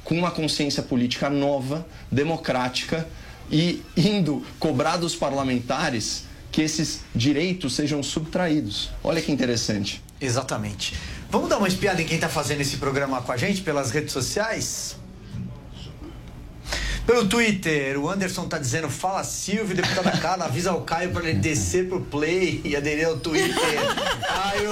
[0.05, 3.07] com uma consciência política nova, democrática
[3.51, 8.91] e indo cobrar dos parlamentares que esses direitos sejam subtraídos.
[9.03, 10.03] Olha que interessante.
[10.21, 10.95] Exatamente.
[11.31, 14.13] Vamos dar uma espiada em quem está fazendo esse programa com a gente pelas redes
[14.13, 14.97] sociais?
[17.07, 21.39] Pelo Twitter, o Anderson tá dizendo: Fala Silvio, deputada Carla, avisa o Caio para ele
[21.39, 23.53] descer pro play e aderir ao Twitter.
[24.27, 24.71] Caio,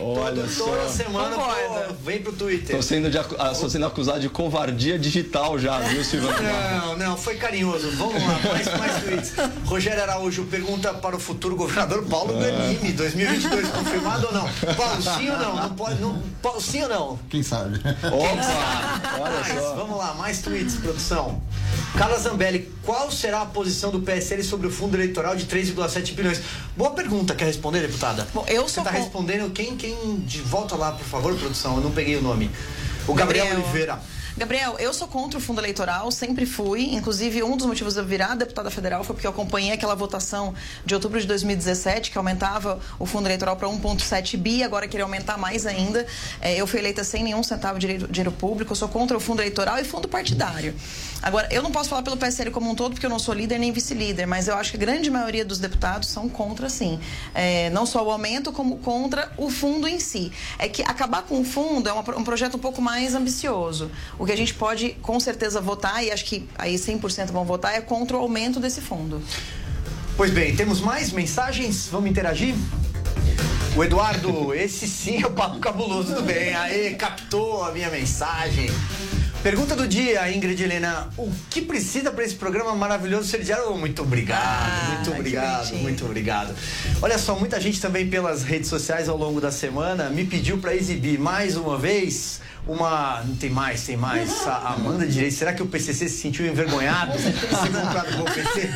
[0.00, 0.64] Olha todo- só.
[0.64, 2.64] toda semana pô, vem pro Twitter.
[2.76, 6.36] Estou sendo, de acu- ah, sendo acusado de covardia digital já, viu, Silvano?
[6.42, 7.88] Não, não, foi carinhoso.
[7.92, 9.32] Vamos lá, mais, mais tweets.
[9.64, 14.50] Rogério Araújo pergunta para o futuro governador Paulo Ganimi, 2022, confirmado ou não?
[14.74, 15.56] Paulo, sim ou não?
[15.56, 17.18] Não pode, não, Paulo, sim ou não?
[17.30, 17.78] Quem sabe?
[17.78, 19.20] Opa!
[19.20, 19.74] Olha só.
[19.76, 21.40] Vamos lá, mais tweets, produção.
[21.96, 26.40] Carla Zambelli, qual será a posição do PSL sobre o fundo eleitoral de 3,7 bilhões?
[26.76, 28.26] Boa pergunta, quer responder, deputada?
[28.32, 31.76] Bom, eu Você sou tá con- respondendo quem, quem, de volta lá, por favor, produção,
[31.76, 32.50] eu não peguei o nome.
[33.06, 33.64] O Gabriel, Gabriel.
[33.64, 34.00] Oliveira.
[34.36, 36.94] Gabriel, eu sou contra o fundo eleitoral, sempre fui.
[36.94, 40.54] Inclusive, um dos motivos de eu virar deputada federal foi porque eu acompanhei aquela votação
[40.86, 45.36] de outubro de 2017, que aumentava o fundo eleitoral para 1,7 bi, agora queria aumentar
[45.36, 46.06] mais ainda.
[46.40, 49.20] É, eu fui eleita sem nenhum centavo de dinheiro, dinheiro público, eu sou contra o
[49.20, 50.74] fundo eleitoral e fundo partidário.
[51.22, 53.58] Agora, eu não posso falar pelo PSL como um todo, porque eu não sou líder
[53.58, 56.98] nem vice-líder, mas eu acho que a grande maioria dos deputados são contra, sim.
[57.34, 60.32] É, não só o aumento, como contra o fundo em si.
[60.58, 63.90] É que acabar com o fundo é uma- um projeto um pouco mais ambicioso.
[64.18, 67.74] O que a gente pode, com certeza, votar, e acho que aí 100% vão votar,
[67.74, 69.22] é contra o aumento desse fundo.
[70.16, 71.86] Pois bem, temos mais mensagens?
[71.90, 72.54] Vamos interagir?
[73.76, 76.54] O Eduardo, esse sim é o papo cabuloso do bem.
[76.54, 78.68] Aê, captou a minha mensagem.
[79.42, 81.08] Pergunta do dia, Ingrid Helena.
[81.16, 83.70] O que precisa para esse programa maravilhoso ser diário?
[83.70, 86.54] Oh, muito obrigado, Ah, muito obrigado, muito obrigado.
[87.00, 90.74] Olha só, muita gente também pelas redes sociais ao longo da semana me pediu para
[90.74, 93.22] exibir mais uma vez uma.
[93.26, 94.46] Não tem mais, tem mais.
[94.46, 95.34] A Amanda Direito.
[95.34, 98.70] Será que o PCC se sentiu envergonhado de ter comprado o PC?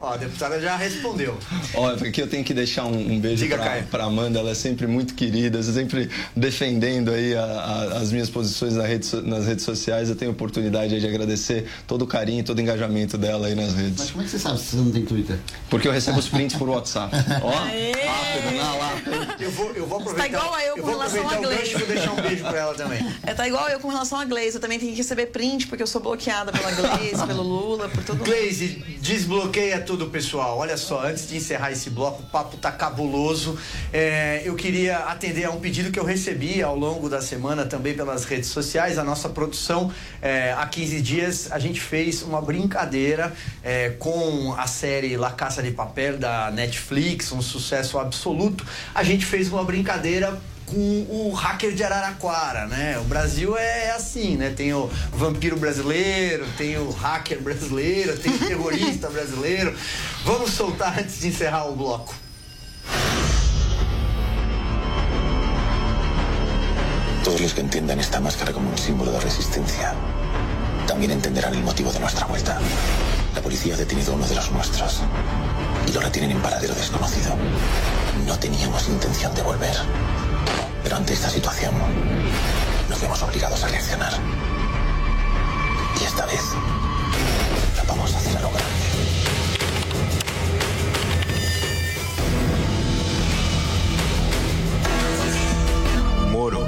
[0.00, 1.38] Ó, a deputada já respondeu.
[1.74, 3.84] Olha, aqui eu tenho que deixar um, um beijo Diga, pra, Caio.
[3.84, 8.74] pra Amanda, ela é sempre muito querida, sempre defendendo aí a- a- as minhas posições
[8.74, 10.08] na rede nas redes sociais.
[10.08, 13.72] Eu tenho oportunidade de agradecer todo o carinho e todo o engajamento dela aí nas
[13.74, 14.10] Mas redes.
[14.10, 15.38] como é que você sabe se você não tem Twitter?
[15.70, 17.14] Porque eu recebo os prints por WhatsApp.
[17.40, 19.36] Ó, rápido, na lata.
[19.38, 20.22] Eu vou, eu vou aproveitar.
[20.22, 21.72] Tá igual a eu com vou relação aproveitar à o Gleice.
[21.74, 23.06] gancho e vou deixar um beijo pra ela também.
[23.24, 24.56] É, tá igual eu com relação à Gleice.
[24.56, 28.02] Eu também tenho que receber print, porque eu sou bloqueada pela Gleice, pelo Lula, por
[28.02, 28.26] todo mundo.
[28.26, 30.58] Glaze, desbloqueia tudo, pessoal.
[30.58, 33.56] Olha só, antes de encerrar esse bloco, o papo tá cabuloso.
[33.92, 37.94] É, eu queria atender a um pedido que eu recebi ao longo da semana também
[37.94, 38.98] pelas redes sociais.
[38.98, 43.32] A nossa produção, é, há 15 dias, a gente fez uma brincadeira
[43.62, 48.66] é, com a série La Caça de Papel da Netflix, um sucesso absoluto.
[48.92, 50.40] A gente fez uma brincadeira
[50.72, 52.98] com o hacker de Araraquara, né?
[52.98, 54.50] O Brasil é assim, né?
[54.50, 59.76] Tem o vampiro brasileiro, tem o hacker brasileiro, tem o terrorista brasileiro.
[60.24, 62.14] Vamos soltar antes de encerrar o bloco.
[67.22, 69.94] Todos los que entiendan esta máscara como un símbolo de resistencia
[70.86, 72.58] también entenderán el motivo de nuestra vuelta.
[73.34, 75.00] La policía ha detenido a uno de los nuestros
[75.86, 77.36] y lo retienen en paradero desconocido.
[78.26, 79.74] No teníamos intención de volver,
[80.82, 81.74] pero ante esta situación
[82.88, 84.12] nos vemos obligados a reaccionar.
[86.00, 86.42] Y esta vez
[87.76, 88.72] la vamos a hacer a lo grande.
[96.30, 96.66] Moro.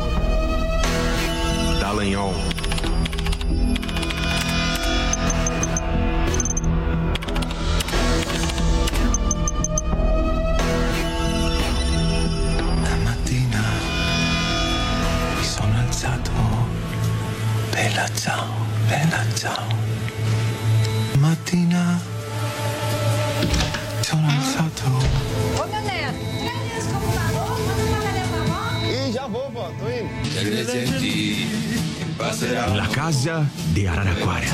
[33.04, 34.46] Casa de Araraquara.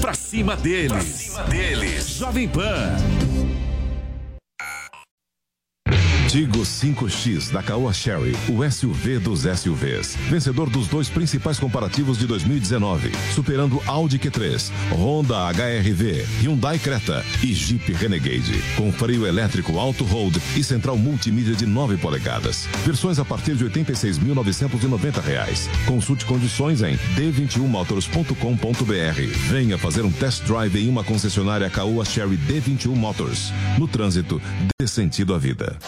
[0.00, 1.34] Pra cima deles.
[1.50, 2.10] deles.
[2.16, 2.94] Jovem Pan.
[6.34, 10.16] Tigo 5X da Caoa Sherry, o SUV dos SUVs.
[10.28, 17.54] Vencedor dos dois principais comparativos de 2019, superando Audi Q3, Honda HRV, Hyundai Creta e
[17.54, 18.60] Jeep Renegade.
[18.76, 22.66] Com freio elétrico auto-hold e central multimídia de 9 polegadas.
[22.84, 25.70] Versões a partir de 86.990 reais.
[25.86, 29.50] Consulte condições em d21motors.com.br.
[29.50, 33.52] Venha fazer um test drive em uma concessionária Caoa Sherry D21 Motors.
[33.78, 34.42] No trânsito,
[34.80, 35.78] dê sentido à vida.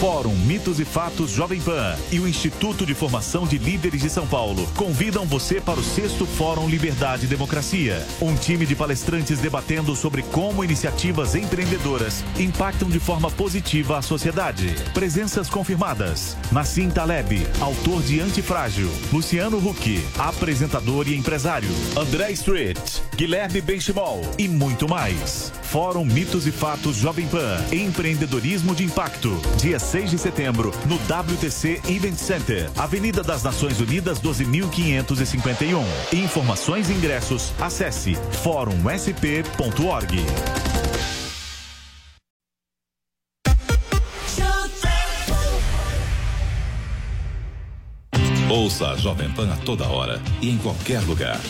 [0.00, 4.26] Fórum Mitos e Fatos Jovem Pan e o Instituto de Formação de Líderes de São
[4.26, 8.02] Paulo convidam você para o sexto Fórum Liberdade e Democracia.
[8.18, 14.74] Um time de palestrantes debatendo sobre como iniciativas empreendedoras impactam de forma positiva a sociedade.
[14.94, 22.78] Presenças confirmadas: Nassim Taleb, autor de Antifrágil, Luciano Huck, apresentador e empresário, André Street,
[23.14, 25.52] Guilherme Benchimol e muito mais.
[25.70, 31.80] Fórum Mitos e Fatos Jovem Pan, empreendedorismo de impacto, dia 6 de setembro, no WTC
[31.88, 35.84] Event Center, Avenida das Nações Unidas 12.551.
[36.12, 40.26] Informações e ingressos, acesse fórumsp.org.
[48.50, 51.40] Ouça a Jovem Pan a toda hora e em qualquer lugar.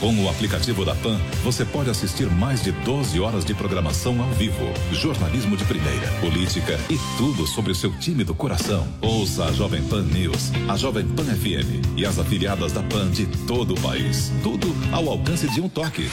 [0.00, 4.28] Com o aplicativo da Pan, você pode assistir mais de 12 horas de programação ao
[4.30, 8.86] vivo, jornalismo de primeira, política e tudo sobre o seu time do coração.
[9.00, 13.26] Ouça a Jovem Pan News, a Jovem Pan FM e as afiliadas da Pan de
[13.46, 14.30] todo o país.
[14.42, 16.10] Tudo ao alcance de um toque.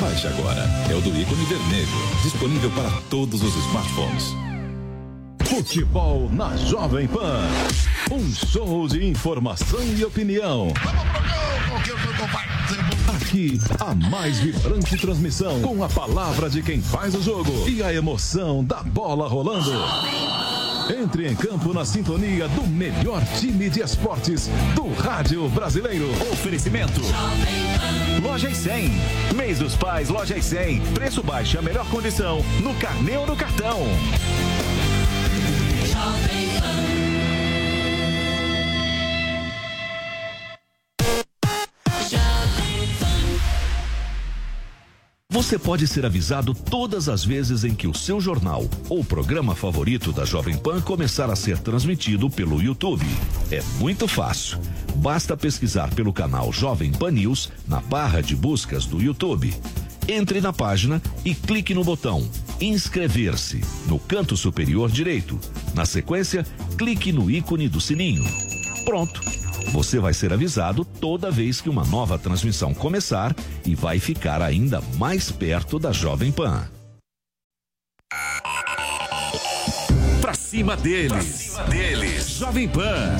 [0.00, 0.68] Baixe agora.
[0.90, 1.88] É o do ícone vermelho,
[2.24, 4.49] disponível para todos os smartphones.
[5.50, 7.42] Futebol na Jovem Pan.
[8.08, 10.72] Um show de informação e opinião.
[13.16, 17.92] Aqui, a mais vibrante transmissão com a palavra de quem faz o jogo e a
[17.92, 19.72] emoção da bola rolando.
[20.88, 26.08] Entre em campo na sintonia do melhor time de esportes do rádio brasileiro.
[26.32, 27.00] Oferecimento.
[28.22, 28.88] Loja e 100.
[29.34, 30.80] Mês dos Pais, Loja e 100.
[30.94, 33.78] Preço baixo, a melhor condição no carnê ou no cartão.
[45.50, 50.12] Você pode ser avisado todas as vezes em que o seu jornal ou programa favorito
[50.12, 53.04] da Jovem Pan começar a ser transmitido pelo YouTube.
[53.50, 54.60] É muito fácil.
[54.96, 59.52] Basta pesquisar pelo canal Jovem Pan News na barra de buscas do YouTube.
[60.08, 62.28] Entre na página e clique no botão
[62.60, 65.40] Inscrever-se no canto superior direito.
[65.74, 66.44] Na sequência,
[66.76, 68.24] clique no ícone do sininho.
[68.84, 69.22] Pronto!
[69.72, 73.34] Você vai ser avisado toda vez que uma nova transmissão começar
[73.64, 76.68] e vai ficar ainda mais perto da Jovem Pan.
[80.20, 81.10] Pra cima deles.
[81.10, 82.28] Pra cima deles.
[82.30, 83.16] Jovem Pan.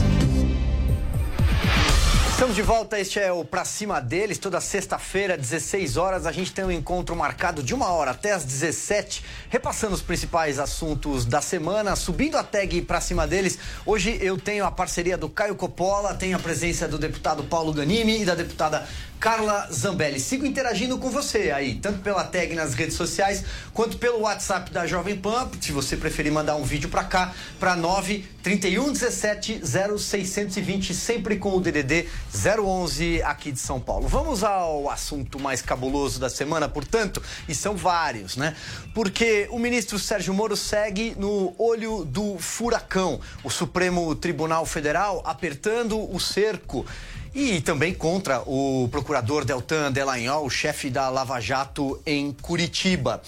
[2.41, 4.39] Estamos de volta, este é o Pra Cima deles.
[4.39, 8.47] Toda sexta-feira, 16 horas, a gente tem um encontro marcado de uma hora até as
[8.47, 13.59] 17, repassando os principais assuntos da semana, subindo a tag Pra Cima deles.
[13.85, 18.23] Hoje eu tenho a parceria do Caio Coppola, tenho a presença do deputado Paulo Ganimi
[18.23, 18.89] e da deputada
[19.21, 20.19] Carla Zambelli.
[20.19, 24.87] Sigo interagindo com você aí, tanto pela tag nas redes sociais, quanto pelo WhatsApp da
[24.87, 30.95] Jovem Pan, se você preferir mandar um vídeo pra cá, pra 9 31 17 0620,
[30.95, 34.09] sempre com o DDD 011 aqui de São Paulo.
[34.09, 38.57] Vamos ao assunto mais cabuloso da semana, portanto, e são vários, né?
[38.95, 43.21] Porque o ministro Sérgio Moro segue no olho do furacão.
[43.45, 46.87] O Supremo Tribunal Federal apertando o cerco
[47.35, 53.23] e também contra o procurador Deltan Delagnol, chefe da Lava Jato em Curitiba.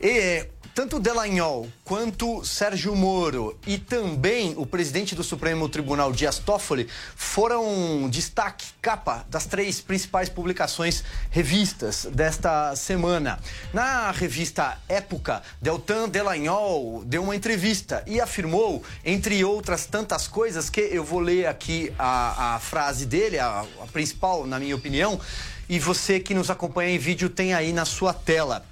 [0.00, 6.88] E, tanto Delagnol quanto Sérgio Moro e também o presidente do Supremo Tribunal Dias Toffoli
[7.14, 13.38] foram destaque, capa das três principais publicações revistas desta semana.
[13.72, 20.80] Na revista Época, Deltan Delagnol deu uma entrevista e afirmou, entre outras tantas coisas, que
[20.80, 25.20] eu vou ler aqui a, a frase dele, a, a principal, na minha opinião,
[25.68, 28.64] e você que nos acompanha em vídeo tem aí na sua tela.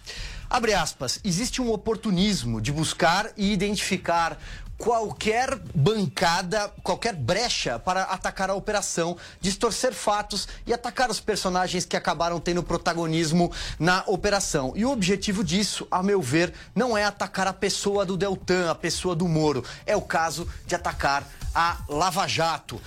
[0.53, 4.37] Abre aspas, existe um oportunismo de buscar e identificar
[4.77, 11.97] qualquer bancada, qualquer brecha para atacar a operação, distorcer fatos e atacar os personagens que
[11.97, 14.73] acabaram tendo protagonismo na operação.
[14.75, 18.75] E o objetivo disso, a meu ver, não é atacar a pessoa do Deltan, a
[18.75, 19.65] pessoa do Moro.
[19.87, 21.25] É o caso de atacar
[21.55, 22.81] a Lava Jato.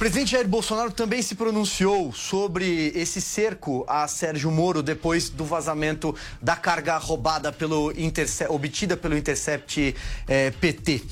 [0.00, 6.16] Presidente Jair Bolsonaro também se pronunciou sobre esse cerco a Sérgio Moro depois do vazamento
[6.40, 9.94] da carga roubada pelo Intercept, obtida pelo Intercept
[10.26, 11.02] eh, PT.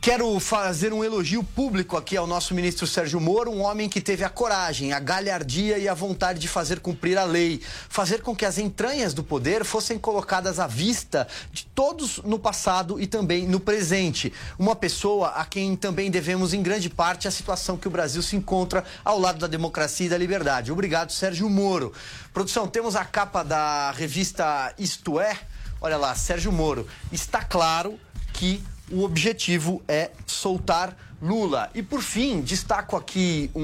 [0.00, 4.22] Quero fazer um elogio público aqui ao nosso ministro Sérgio Moro, um homem que teve
[4.22, 8.46] a coragem, a galhardia e a vontade de fazer cumprir a lei, fazer com que
[8.46, 13.58] as entranhas do poder fossem colocadas à vista de todos no passado e também no
[13.58, 14.32] presente.
[14.56, 18.36] Uma pessoa a quem também devemos, em grande parte, a situação que o Brasil se
[18.36, 20.70] encontra ao lado da democracia e da liberdade.
[20.70, 21.92] Obrigado, Sérgio Moro.
[22.32, 25.36] Produção, temos a capa da revista Isto É.
[25.80, 26.86] Olha lá, Sérgio Moro.
[27.10, 27.98] Está claro
[28.32, 31.68] que o objetivo é soltar Lula.
[31.74, 33.60] E por fim, destaco aqui um,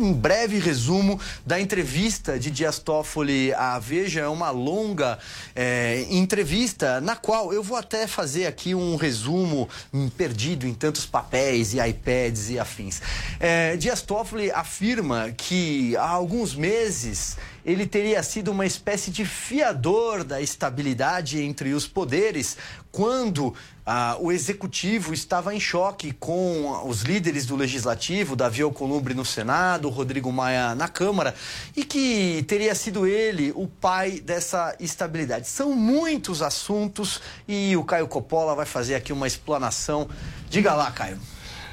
[0.00, 4.20] um, breve resumo da entrevista de Dias Toffoli à Veja.
[4.20, 5.18] É uma longa
[5.56, 11.04] é, entrevista na qual eu vou até fazer aqui um resumo um, perdido em tantos
[11.04, 13.02] papéis e iPads e afins.
[13.40, 17.36] É, Dias Toffoli afirma que há alguns meses
[17.66, 22.56] ele teria sido uma espécie de fiador da estabilidade entre os poderes
[22.90, 23.54] quando
[23.90, 29.88] ah, o executivo estava em choque com os líderes do legislativo, Davi Alcolumbre no Senado,
[29.88, 31.34] Rodrigo Maia na Câmara,
[31.74, 35.48] e que teria sido ele o pai dessa estabilidade.
[35.48, 37.18] São muitos assuntos
[37.48, 40.06] e o Caio Coppola vai fazer aqui uma explanação.
[40.50, 41.18] Diga lá, Caio.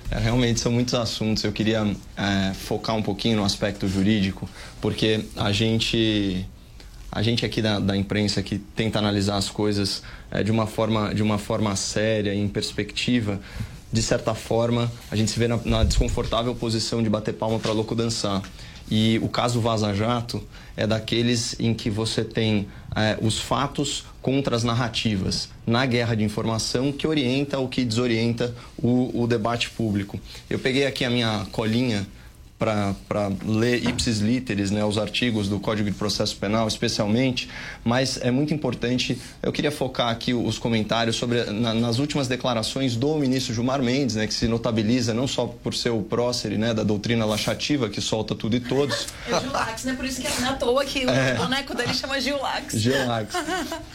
[0.10, 1.44] É, realmente são muitos assuntos.
[1.44, 1.86] Eu queria
[2.16, 4.48] é, focar um pouquinho no aspecto jurídico,
[4.80, 6.48] porque a gente,
[7.12, 11.14] a gente aqui da, da imprensa que tenta analisar as coisas é, de, uma forma,
[11.14, 13.40] de uma forma séria em perspectiva,
[13.92, 17.72] de certa forma, a gente se vê na, na desconfortável posição de bater palma para
[17.72, 18.42] louco dançar.
[18.90, 20.44] E o caso Vaza Jato
[20.78, 26.24] é daqueles em que você tem é, os fatos contra as narrativas na guerra de
[26.24, 30.20] informação que orienta ou que desorienta o, o debate público.
[30.50, 32.06] Eu peguei aqui a minha colinha
[32.58, 32.96] para
[33.46, 37.50] ler ipsis literis, né, os artigos do Código de Processo Penal, especialmente,
[37.84, 42.96] mas é muito importante, eu queria focar aqui os comentários sobre na, nas últimas declarações
[42.96, 46.74] do ministro Gilmar Mendes, né, que se notabiliza não só por ser o prócer né,
[46.74, 49.08] da doutrina laxativa, que solta tudo e todos.
[49.30, 49.94] É o Gilax, né?
[49.94, 51.34] Por isso que é à toa que é.
[51.34, 52.74] o boneco dele chama Gilax.
[52.76, 53.36] Gilax.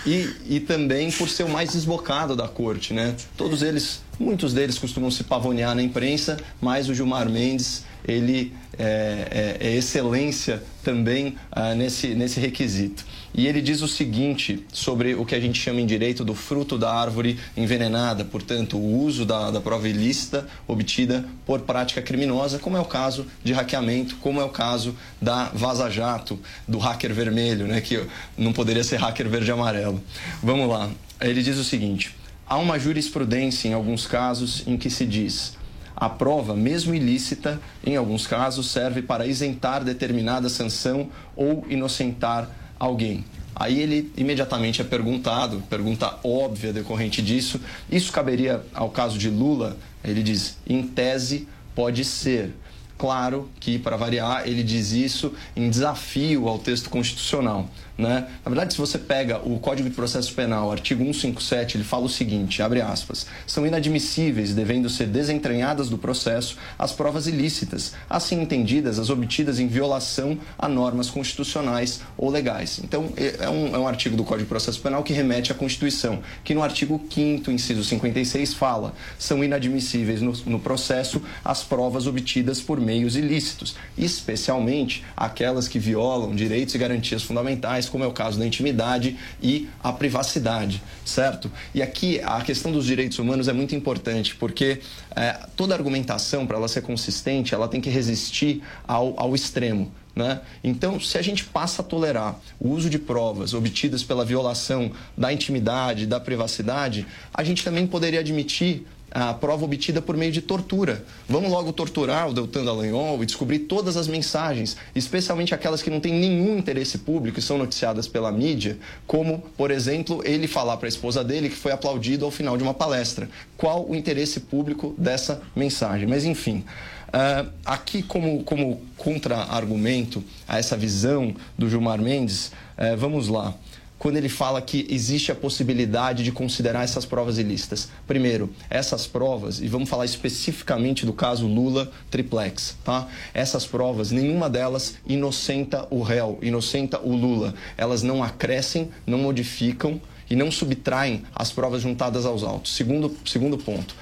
[0.06, 3.14] E, e também por ser o mais desbocado da corte, né?
[3.36, 9.56] Todos eles, muitos deles costumam se pavonear na imprensa, mas o Gilmar Mendes ele é,
[9.60, 13.04] é, é excelência também ah, nesse, nesse requisito.
[13.32, 16.76] E ele diz o seguinte sobre o que a gente chama em direito do fruto
[16.76, 22.76] da árvore envenenada, portanto, o uso da, da prova ilícita obtida por prática criminosa, como
[22.76, 27.66] é o caso de hackeamento, como é o caso da Vaza Jato, do hacker vermelho,
[27.66, 28.04] né, que
[28.36, 30.02] não poderia ser hacker verde e amarelo.
[30.42, 30.90] Vamos lá.
[31.20, 32.14] Ele diz o seguinte:
[32.50, 35.56] há uma jurisprudência em alguns casos em que se diz
[35.96, 42.48] a prova, mesmo ilícita, em alguns casos, serve para isentar determinada sanção ou inocentar
[42.78, 43.22] alguém.
[43.54, 49.76] Aí ele imediatamente é perguntado, pergunta óbvia decorrente disso, isso caberia ao caso de Lula?
[50.02, 52.54] Ele diz, em tese, pode ser.
[52.96, 57.68] Claro que, para variar, ele diz isso em desafio ao texto constitucional.
[58.00, 58.26] Né?
[58.44, 62.08] Na verdade, se você pega o Código de Processo Penal, artigo 157, ele fala o
[62.08, 68.98] seguinte, abre aspas, são inadmissíveis, devendo ser desentranhadas do processo, as provas ilícitas, assim entendidas
[68.98, 72.80] as obtidas em violação a normas constitucionais ou legais.
[72.82, 75.54] Então, é, é um, é um artigo do Código de Processo Penal que remete à
[75.54, 82.06] Constituição, que no artigo 5º, inciso 56, fala, são inadmissíveis no, no processo as provas
[82.06, 88.12] obtidas por meios ilícitos, especialmente aquelas que violam direitos e garantias fundamentais, como é o
[88.12, 91.50] caso da intimidade e a privacidade, certo?
[91.74, 94.80] E aqui a questão dos direitos humanos é muito importante, porque
[95.14, 99.92] é, toda argumentação, para ela ser consistente, ela tem que resistir ao, ao extremo.
[100.14, 100.40] Né?
[100.62, 105.32] Então, se a gente passa a tolerar o uso de provas obtidas pela violação da
[105.32, 111.04] intimidade, da privacidade, a gente também poderia admitir a prova obtida por meio de tortura.
[111.28, 116.00] Vamos logo torturar o Deltan Dallagnol e descobrir todas as mensagens, especialmente aquelas que não
[116.00, 120.86] têm nenhum interesse público e são noticiadas pela mídia, como, por exemplo, ele falar para
[120.86, 123.28] a esposa dele que foi aplaudido ao final de uma palestra.
[123.56, 126.06] Qual o interesse público dessa mensagem?
[126.06, 126.64] Mas, enfim.
[127.08, 133.52] Uh, aqui, como, como contra-argumento a essa visão do Gilmar Mendes, uh, vamos lá.
[134.00, 137.90] Quando ele fala que existe a possibilidade de considerar essas provas ilícitas?
[138.06, 143.06] Primeiro, essas provas, e vamos falar especificamente do caso Lula triplex, tá?
[143.34, 147.54] Essas provas, nenhuma delas inocenta o réu, inocenta o Lula.
[147.76, 152.74] Elas não acrescem, não modificam e não subtraem as provas juntadas aos autos.
[152.74, 153.94] Segundo, segundo ponto.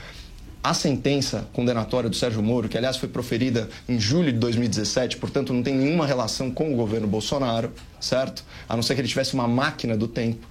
[0.63, 5.53] A sentença condenatória do Sérgio Moro, que aliás foi proferida em julho de 2017, portanto
[5.53, 8.45] não tem nenhuma relação com o governo Bolsonaro, certo?
[8.69, 10.45] A não ser que ele tivesse uma máquina do tempo.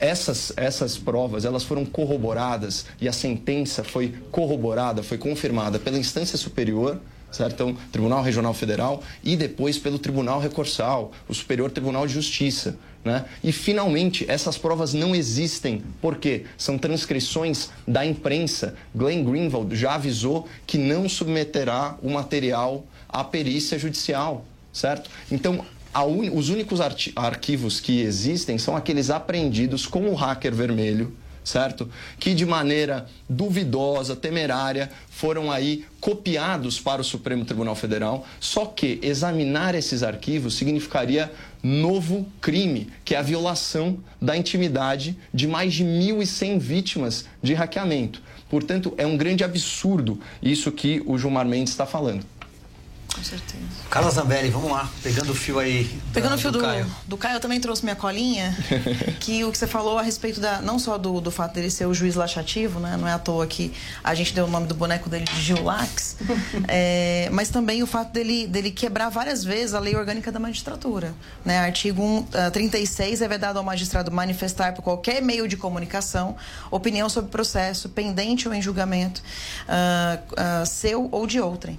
[0.00, 6.38] Essas, essas provas elas foram corroboradas e a sentença foi corroborada, foi confirmada pela instância
[6.38, 6.98] superior,
[7.30, 7.52] certo?
[7.54, 12.76] Então, Tribunal Regional Federal e depois pelo Tribunal Recursal, o Superior Tribunal de Justiça.
[13.04, 13.24] Né?
[13.42, 18.76] E finalmente essas provas não existem, porque são transcrições da imprensa.
[18.94, 25.10] Glenn Greenwald já avisou que não submeterá o material à perícia judicial, certo?
[25.30, 25.64] Então,
[25.96, 26.30] un...
[26.32, 26.80] os únicos
[27.16, 31.12] arquivos que existem são aqueles apreendidos com o hacker vermelho,
[31.44, 31.88] certo?
[32.18, 38.26] Que de maneira duvidosa, temerária, foram aí copiados para o Supremo Tribunal Federal.
[38.40, 41.30] Só que examinar esses arquivos significaria
[41.62, 48.22] novo crime, que é a violação da intimidade de mais de 1.100 vítimas de hackeamento.
[48.50, 52.24] Portanto, é um grande absurdo isso que o Gilmar Mendes está falando.
[53.14, 53.62] Com certeza.
[53.90, 56.00] Carla Zambelli, vamos lá, pegando o fio aí.
[56.14, 56.86] Pegando o fio do, do, Caio.
[57.06, 58.56] do Caio, eu também trouxe minha colinha,
[59.20, 61.86] que o que você falou a respeito da, não só do, do fato dele ser
[61.86, 62.96] o juiz laxativo, né?
[62.96, 65.62] Não é à toa que a gente deu o nome do boneco dele de Gil
[65.62, 66.16] Lax,
[66.66, 71.14] é, mas também o fato dele, dele quebrar várias vezes a lei orgânica da magistratura.
[71.44, 71.58] Né?
[71.58, 76.34] Artigo 1, uh, 36 é vedado ao magistrado manifestar por qualquer meio de comunicação
[76.70, 79.22] opinião sobre processo pendente ou em julgamento
[79.68, 81.78] uh, uh, seu ou de outrem.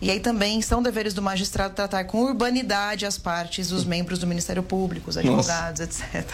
[0.00, 4.26] E aí também são deveres do magistrado tratar com urbanidade as partes, os membros do
[4.26, 6.04] Ministério Público, os advogados, Nossa.
[6.18, 6.26] etc.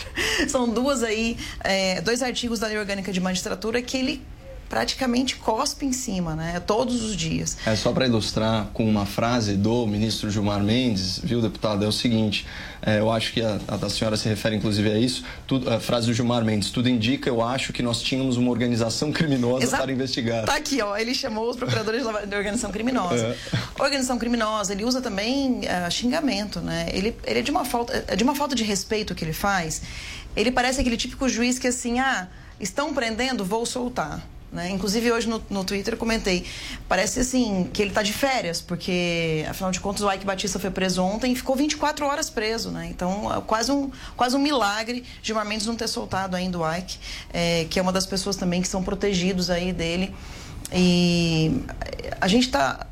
[0.48, 4.22] São duas aí, é, dois artigos da Lei Orgânica de Magistratura que ele
[4.68, 6.60] praticamente cospe em cima, né?
[6.60, 7.56] Todos os dias.
[7.66, 11.84] É só para ilustrar com uma frase do ministro Gilmar Mendes, viu, deputado?
[11.84, 12.46] É o seguinte:
[12.82, 15.24] é, eu acho que a, a, senhora se refere inclusive a isso.
[15.46, 19.12] Tudo, a frase do Gilmar Mendes: tudo indica, eu acho que nós tínhamos uma organização
[19.12, 19.82] criminosa Exato.
[19.82, 20.44] para investigar.
[20.44, 20.96] Tá aqui, ó.
[20.96, 23.36] Ele chamou os procuradores da organização criminosa.
[23.52, 23.58] É.
[23.78, 24.72] Organização criminosa.
[24.72, 26.88] Ele usa também uh, xingamento, né?
[26.92, 29.82] Ele, ele é de uma falta, é de uma falta de respeito que ele faz.
[30.34, 32.28] Ele parece aquele típico juiz que assim, ah,
[32.60, 34.22] estão prendendo, vou soltar.
[34.52, 34.70] Né?
[34.70, 36.44] Inclusive, hoje no, no Twitter eu comentei.
[36.88, 40.70] Parece assim que ele está de férias, porque, afinal de contas, o Ike Batista foi
[40.70, 42.70] preso ontem e ficou 24 horas preso.
[42.70, 42.88] Né?
[42.90, 46.98] Então, é quase um, quase um milagre Gilmar Mendes não ter soltado ainda o Ike,
[47.32, 50.14] é, que é uma das pessoas também que são protegidos aí dele.
[50.72, 51.62] E
[52.20, 52.86] a gente está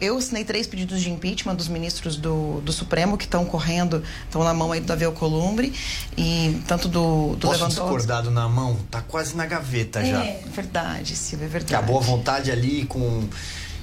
[0.00, 4.42] eu assinei três pedidos de impeachment dos ministros do, do Supremo que estão correndo, estão
[4.42, 5.72] na mão aí do Davi Alcolumbre
[6.16, 8.76] e tanto do, do Posso discordado na mão?
[8.90, 10.24] Tá quase na gaveta já.
[10.24, 11.74] É verdade, Silvia, é verdade.
[11.74, 13.28] Acabou a vontade ali com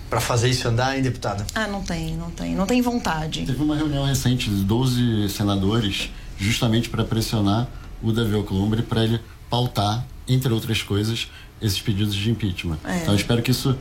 [0.10, 1.46] para fazer isso andar, hein, deputada?
[1.56, 2.56] Ah, não tem, não tem.
[2.56, 3.46] Não tem vontade.
[3.46, 7.68] Teve uma reunião recente de 12 senadores justamente para pressionar
[8.04, 9.20] o Davi Alcolumbre para ele
[9.50, 11.28] pautar, entre outras coisas,
[11.62, 12.78] esses pedidos de impeachment.
[12.84, 12.98] É.
[12.98, 13.78] Então eu espero que isso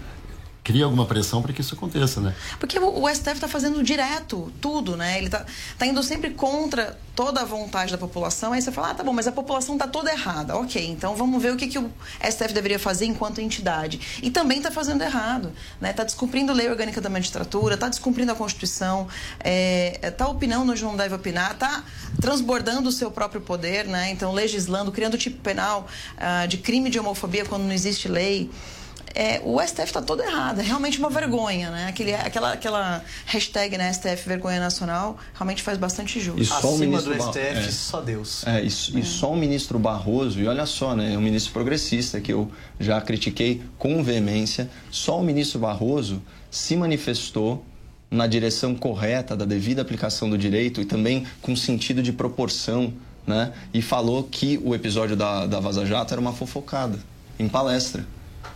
[0.65, 2.35] cria alguma pressão para que isso aconteça, né?
[2.59, 5.19] Porque o, STF está fazendo direto tudo, né?
[5.19, 5.45] Ele está
[5.79, 8.55] tá indo sempre contra toda a vontade da população.
[8.55, 10.57] Aí você fala, ah, tá bom, mas a população está toda errada.
[10.57, 14.01] Ok, então vamos ver o que, que o STF deveria fazer enquanto entidade.
[14.23, 15.91] E também está fazendo errado, né?
[15.91, 19.07] Está descumprindo a lei orgânica da magistratura, está descumprindo a Constituição,
[19.39, 21.85] está é, tá opinando onde não deve opinar, está
[22.23, 24.11] transbordando o seu próprio poder, né?
[24.11, 25.87] Então legislando, criando tipo penal
[26.17, 28.51] uh, de crime de homofobia quando não existe lei
[29.15, 30.61] é, o STF está todo errado.
[30.61, 31.87] É realmente uma vergonha, né?
[31.89, 36.41] Aquele, aquela, aquela hashtag, né, STF Vergonha Nacional, realmente faz bastante jus.
[36.41, 38.47] E só Acima o ministro do STF, é, só Deus.
[38.47, 39.05] É, e, e é.
[39.05, 41.15] só o ministro Barroso, e olha só, né?
[41.15, 42.51] É um ministro progressista que eu
[42.81, 44.69] já critiquei com veemência.
[44.91, 47.65] Só o ministro Barroso se manifestou
[48.11, 52.93] na direção correta da devida aplicação do direito e também com sentido de proporção,
[53.25, 53.53] né?
[53.73, 56.99] E falou que o episódio da, da Vaza Jato era uma fofocada
[57.39, 58.05] em palestra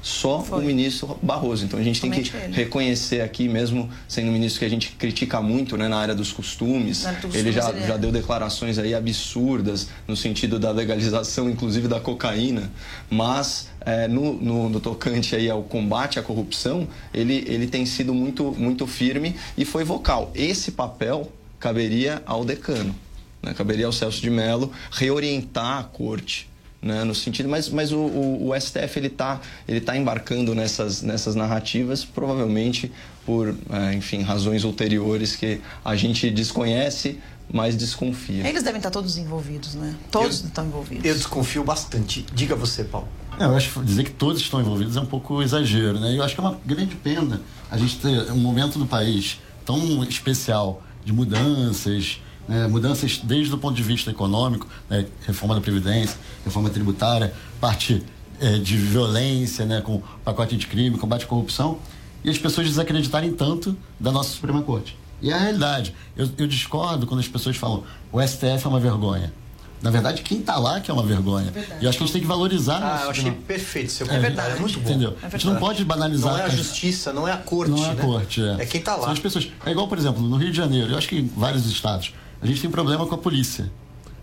[0.03, 0.63] só Foi.
[0.63, 1.65] o ministro Barroso.
[1.65, 2.55] Então a gente tem que ele.
[2.55, 6.33] reconhecer aqui, mesmo sendo um ministro que a gente critica muito né, na área dos
[6.33, 7.99] costumes, área dos ele, já, ele já é.
[7.99, 12.71] deu declarações aí absurdas no sentido da legalização, inclusive da cocaína,
[13.11, 18.15] mas é, no, no, no, tocante aí ao combate à corrupção, ele, ele tem sido
[18.15, 20.31] muito, muito firme e foi vocal.
[20.35, 22.95] Esse papel caberia ao decano,
[23.43, 26.49] né, caberia ao Celso de Mello reorientar a corte
[26.81, 31.03] né, no sentido, mas, mas o, o, o STF ele está ele tá embarcando nessas,
[31.03, 32.93] nessas narrativas, provavelmente
[33.27, 37.19] por, é, enfim, razões ulteriores que a gente desconhece,
[37.53, 38.47] mas desconfia.
[38.47, 39.95] Eles devem estar todos envolvidos, né?
[40.11, 41.05] Todos estão envolvidos.
[41.05, 42.25] Eu desconfio bastante.
[42.33, 43.09] Diga você, Paulo.
[43.39, 46.17] É, eu acho que dizer que todos estão envolvidos é um pouco exagero, né?
[46.17, 50.03] Eu acho que é uma grande pena a gente ter um momento no país tão
[50.05, 52.67] especial de mudanças, né?
[52.67, 55.07] mudanças desde o ponto de vista econômico, né?
[55.27, 58.03] reforma da Previdência, reforma tributária, parte
[58.41, 59.81] é, de violência, né?
[59.81, 61.79] com pacote de crime, combate à corrupção,
[62.25, 64.97] e as pessoas desacreditarem tanto da nossa Suprema Corte.
[65.21, 65.95] E é a realidade.
[66.17, 67.83] Eu, eu discordo quando as pessoas falam
[68.13, 69.33] o STF é uma vergonha.
[69.81, 71.53] Na verdade, quem está lá que é uma vergonha.
[71.55, 72.81] É e eu acho que a gente tem que valorizar.
[72.83, 74.91] Ah, eu achei perfeito seu é verdade, é muito bom.
[74.91, 75.17] Entendeu?
[75.23, 76.33] É a gente não pode banalizar.
[76.33, 77.71] Não é a justiça, não é a corte.
[77.71, 78.03] Não é a né?
[78.03, 78.57] corte, é.
[78.63, 79.05] É quem está lá.
[79.05, 79.49] São as pessoas.
[79.65, 82.47] É igual, por exemplo, no Rio de Janeiro, eu acho que em vários estados, a
[82.47, 83.71] gente tem problema com a polícia.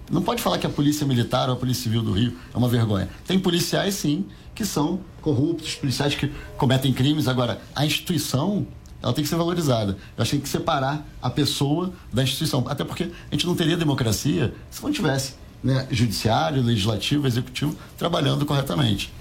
[0.09, 2.69] Não pode falar que a polícia militar ou a polícia civil do Rio é uma
[2.69, 3.09] vergonha.
[3.25, 7.27] Tem policiais, sim, que são corruptos, policiais que cometem crimes.
[7.27, 8.67] Agora, a instituição
[9.01, 9.97] ela tem que ser valorizada.
[10.17, 12.65] Eu acho que tem que separar a pessoa da instituição.
[12.67, 18.45] Até porque a gente não teria democracia se não tivesse né, judiciário, legislativo, executivo trabalhando
[18.45, 19.11] corretamente.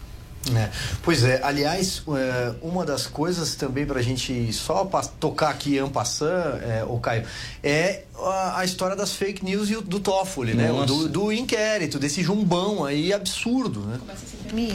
[0.53, 0.69] É.
[1.03, 4.85] Pois é, aliás, é, uma das coisas também para a gente só
[5.19, 7.25] tocar aqui en passant, é, o Caio,
[7.63, 10.71] é a, a, história das fake news e do Toffoli, né?
[10.87, 13.99] Do, do, inquérito, desse jumbão aí absurdo, né?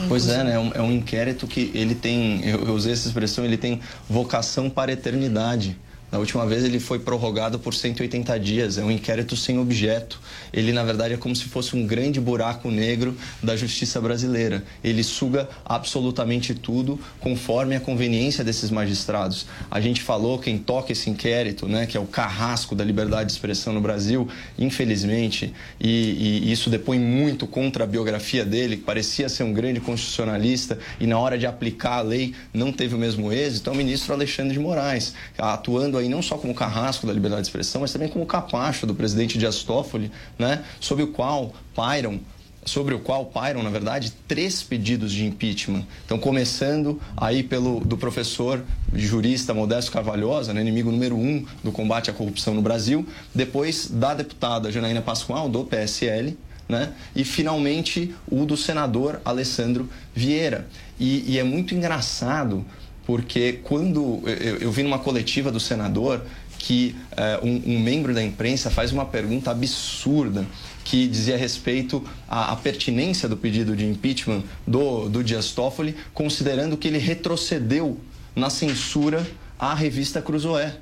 [0.08, 0.54] Pois é, né?
[0.54, 3.80] É um, é um inquérito que ele tem, eu, eu usei essa expressão, ele tem
[4.08, 5.78] vocação para a eternidade.
[6.10, 10.20] Na última vez ele foi prorrogado por 180 dias, é um inquérito sem objeto.
[10.52, 14.64] Ele, na verdade, é como se fosse um grande buraco negro da justiça brasileira.
[14.82, 19.46] Ele suga absolutamente tudo conforme a conveniência desses magistrados.
[19.70, 23.32] A gente falou, quem toca esse inquérito, né, que é o carrasco da liberdade de
[23.32, 29.28] expressão no Brasil, infelizmente, e, e isso depõe muito contra a biografia dele, que parecia
[29.28, 33.32] ser um grande constitucionalista e na hora de aplicar a lei não teve o mesmo
[33.32, 37.42] êxito, é o ministro Alexandre de Moraes, atuando aí não só como carrasco da liberdade
[37.42, 42.20] de expressão, mas também como capacho do presidente Dias Toffoli, né, sobre o qual pairam
[42.64, 45.84] sobre o qual pairam, na verdade, três pedidos de impeachment.
[46.04, 48.62] Então, começando aí pelo do professor
[48.94, 54.14] jurista Modesto Carvalhosa, né, inimigo número um do combate à corrupção no Brasil, depois da
[54.14, 56.36] deputada Janaína Pascoal, do PSL,
[56.68, 60.66] né, e finalmente o do senador Alessandro Vieira.
[60.98, 62.64] E, e é muito engraçado
[63.06, 66.22] porque quando eu, eu vi numa coletiva do senador
[66.58, 70.46] que uh, um, um, membro da imprensa faz uma pergunta absurda
[70.84, 76.76] que dizia respeito à, à, pertinência do pedido de impeachment do, do Dias Toffoli, considerando
[76.76, 77.98] que ele retrocedeu
[78.36, 79.26] na censura
[79.58, 80.76] à revista Cruzoé.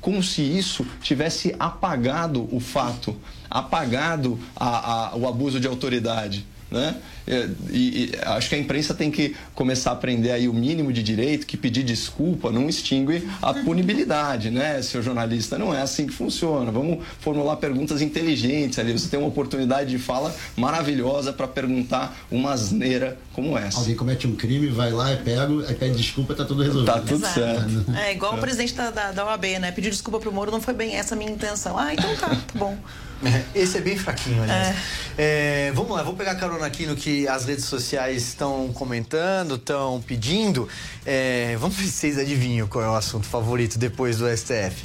[0.00, 3.16] Como se isso tivesse apagado o fato,
[3.50, 6.44] apagado a, a, o abuso de autoridade.
[6.70, 6.96] Né?
[7.26, 10.92] É, e, e, acho que a imprensa tem que começar a aprender aí o mínimo
[10.92, 15.56] de direito, que pedir desculpa não extingue a punibilidade, né, seu jornalista?
[15.56, 16.70] Não é assim que funciona.
[16.70, 18.92] Vamos formular perguntas inteligentes ali.
[18.92, 23.78] Você tem uma oportunidade de fala maravilhosa para perguntar uma asneira como essa.
[23.78, 26.92] Alguém comete um crime, vai lá, é pego, aí pede desculpa, tá tudo resolvido.
[26.92, 27.34] Tá tudo Exato.
[27.34, 27.84] certo.
[27.96, 28.36] É igual é.
[28.36, 29.72] o presidente da, da, da OAB, né?
[29.72, 31.78] Pedir desculpa pro Moro não foi bem essa a minha intenção.
[31.78, 32.76] Ah, então tá, tá bom.
[33.22, 34.68] É, esse é bem fraquinho, aliás.
[34.68, 35.04] É.
[35.16, 40.02] É, vamos lá, vou pegar carona aqui no que as redes sociais estão comentando, estão
[40.06, 40.68] pedindo.
[41.06, 44.82] É, vamos ver se vocês adivinham qual é o assunto favorito depois do STF.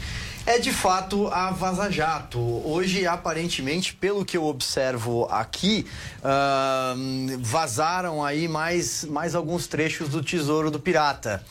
[0.49, 2.39] É de fato a Vaza Jato.
[2.39, 5.85] Hoje, aparentemente, pelo que eu observo aqui,
[6.23, 11.45] uh, vazaram aí mais, mais alguns trechos do Tesouro do Pirata.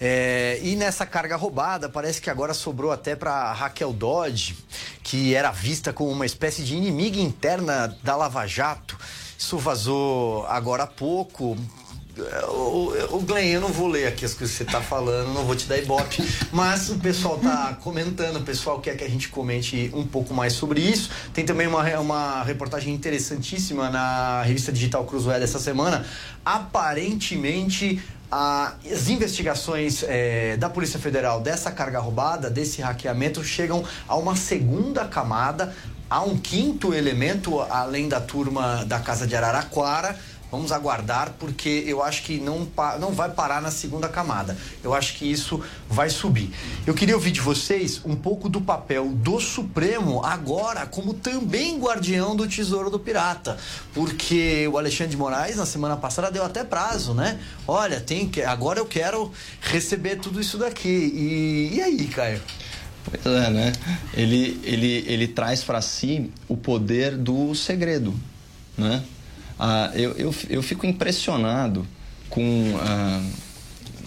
[0.00, 4.58] É, e nessa carga roubada, parece que agora sobrou até para Raquel Dodge,
[5.04, 8.98] que era vista como uma espécie de inimiga interna da Lava Jato.
[9.38, 11.56] Isso vazou agora há pouco.
[13.12, 15.54] O, Glenn, eu não vou ler aqui as coisas que você está falando, não vou
[15.54, 19.90] te dar ibope, mas o pessoal está comentando, o pessoal quer que a gente comente
[19.94, 21.10] um pouco mais sobre isso.
[21.32, 26.04] Tem também uma, uma reportagem interessantíssima na revista digital Cruzoé dessa semana.
[26.44, 34.36] Aparentemente, as investigações é, da Polícia Federal dessa carga roubada, desse hackeamento, chegam a uma
[34.36, 35.74] segunda camada
[36.10, 40.18] Há um quinto elemento, além da turma da Casa de Araraquara.
[40.50, 42.66] Vamos aguardar, porque eu acho que não,
[42.98, 44.56] não vai parar na segunda camada.
[44.82, 46.50] Eu acho que isso vai subir.
[46.86, 52.34] Eu queria ouvir de vocês um pouco do papel do Supremo agora, como também guardião
[52.34, 53.56] do Tesouro do Pirata.
[53.94, 57.38] Porque o Alexandre de Moraes, na semana passada, deu até prazo, né?
[57.66, 60.88] Olha, tem que, agora eu quero receber tudo isso daqui.
[60.88, 62.40] E, e aí, Caio?
[63.04, 63.72] Pois é, né?
[64.14, 68.14] Ele, ele, ele traz para si o poder do segredo,
[68.76, 69.02] né?
[69.60, 71.86] Ah, eu, eu, eu fico impressionado
[72.30, 73.22] com, ah,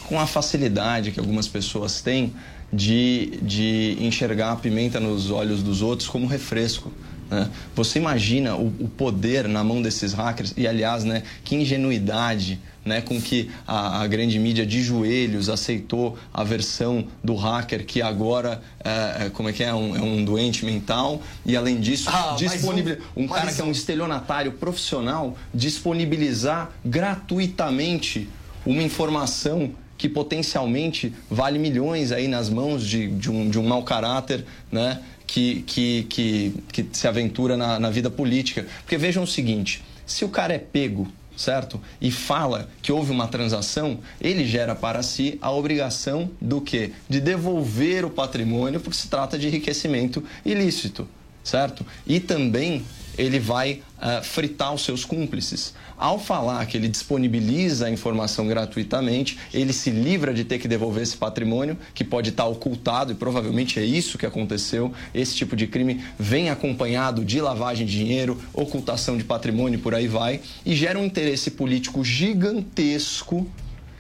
[0.08, 2.34] com a facilidade que algumas pessoas têm
[2.72, 6.92] de, de enxergar a pimenta nos olhos dos outros como refresco.
[7.34, 7.50] Né?
[7.76, 13.02] Você imagina o, o, poder na mão desses hackers e, aliás, né, que ingenuidade né,
[13.02, 18.62] com que a, a, grande mídia de joelhos aceitou a versão do hacker que agora
[18.84, 22.98] é, como é que é um, é um doente mental e além disso ah, disponibil...
[23.16, 28.30] um, um cara que é um estelionatário profissional disponibilizar gratuitamente
[28.66, 33.84] uma informação que potencialmente vale milhões aí nas mãos de, de, um, de um mau
[33.84, 35.00] caráter, né?
[35.34, 38.68] Que, que, que, que se aventura na, na vida política.
[38.82, 41.82] Porque vejam o seguinte: se o cara é pego certo?
[42.00, 46.92] E fala que houve uma transação, ele gera para si a obrigação do quê?
[47.10, 51.08] De devolver o patrimônio, porque se trata de enriquecimento ilícito,
[51.44, 51.86] certo?
[52.06, 52.84] E também
[53.18, 55.74] ele vai uh, fritar os seus cúmplices.
[55.98, 61.04] Ao falar que ele disponibiliza a informação gratuitamente, ele se livra de ter que devolver
[61.04, 64.92] esse patrimônio, que pode estar ocultado, e provavelmente é isso que aconteceu.
[65.14, 70.08] Esse tipo de crime vem acompanhado de lavagem de dinheiro, ocultação de patrimônio, por aí
[70.08, 73.48] vai, e gera um interesse político gigantesco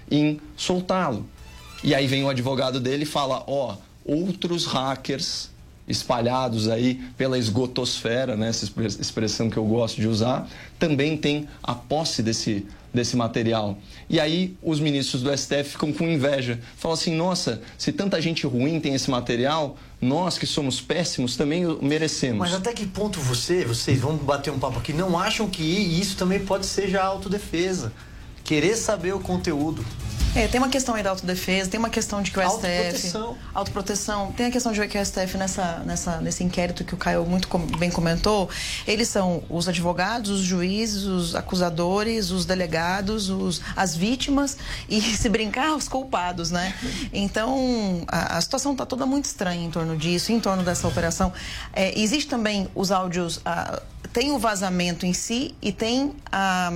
[0.10, 1.26] em soltá-lo.
[1.84, 3.76] E aí vem o advogado dele e fala: ó,
[4.06, 5.53] oh, outros hackers
[5.88, 8.66] espalhados aí pela esgotosfera, né, essa
[9.00, 10.48] expressão que eu gosto de usar,
[10.80, 13.78] também tem a posse desse, desse material.
[14.10, 16.60] E aí os ministros do STF ficam com inveja.
[16.78, 21.66] Falam assim, nossa, se tanta gente ruim tem esse material, nós que somos péssimos também
[21.82, 22.40] merecemos.
[22.40, 26.16] Mas até que ponto você, vocês, vamos bater um papo aqui, não acham que isso
[26.16, 27.92] também pode ser já autodefesa?
[28.44, 29.86] Querer saber o conteúdo.
[30.36, 32.66] É, tem uma questão aí da autodefesa, tem uma questão de que o STF.
[32.66, 33.38] Autoproteção.
[33.54, 34.32] Autoproteção.
[34.32, 37.48] Tem a questão de que o STF, nessa, nessa, nesse inquérito que o Caio muito
[37.78, 38.50] bem comentou,
[38.88, 44.58] eles são os advogados, os juízes, os acusadores, os delegados, os, as vítimas
[44.90, 46.74] e, se brincar, os culpados, né?
[47.14, 51.32] Então, a, a situação está toda muito estranha em torno disso, em torno dessa operação.
[51.72, 53.40] É, existe também os áudios.
[53.46, 56.72] A, tem o vazamento em si e tem a,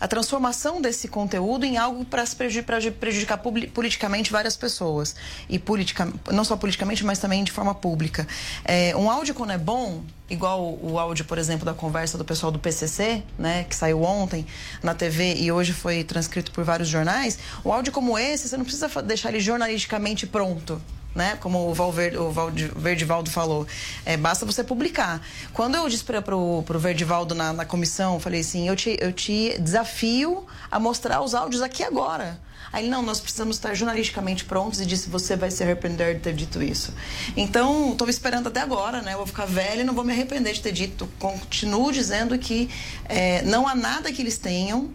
[0.00, 5.14] a transformação desse conteúdo em algo para prejudicar, politicamente várias pessoas.
[5.48, 8.26] E politica, não só politicamente, mas também de forma pública.
[8.64, 12.50] É, um áudio, quando é bom, igual o áudio, por exemplo, da conversa do pessoal
[12.50, 14.46] do PCC, né, que saiu ontem
[14.82, 18.64] na TV e hoje foi transcrito por vários jornais, um áudio como esse, você não
[18.64, 20.80] precisa deixar ele jornalisticamente pronto
[21.14, 21.36] né?
[21.40, 22.30] Como o, Valverde, o
[22.76, 23.66] Verdivaldo falou,
[24.04, 25.20] é, basta você publicar.
[25.52, 29.58] Quando eu disse para o Verdivaldo na, na comissão, falei assim, eu te, eu te
[29.60, 32.40] desafio a mostrar os áudios aqui agora.
[32.72, 36.32] Aí não, nós precisamos estar jornalisticamente prontos e disse, você vai se arrepender de ter
[36.32, 36.94] dito isso.
[37.36, 39.14] Então, estou esperando até agora, né?
[39.14, 41.08] Eu vou ficar velho e não vou me arrepender de ter dito.
[41.18, 42.70] Continuo dizendo que
[43.08, 44.90] é, não há nada que eles tenham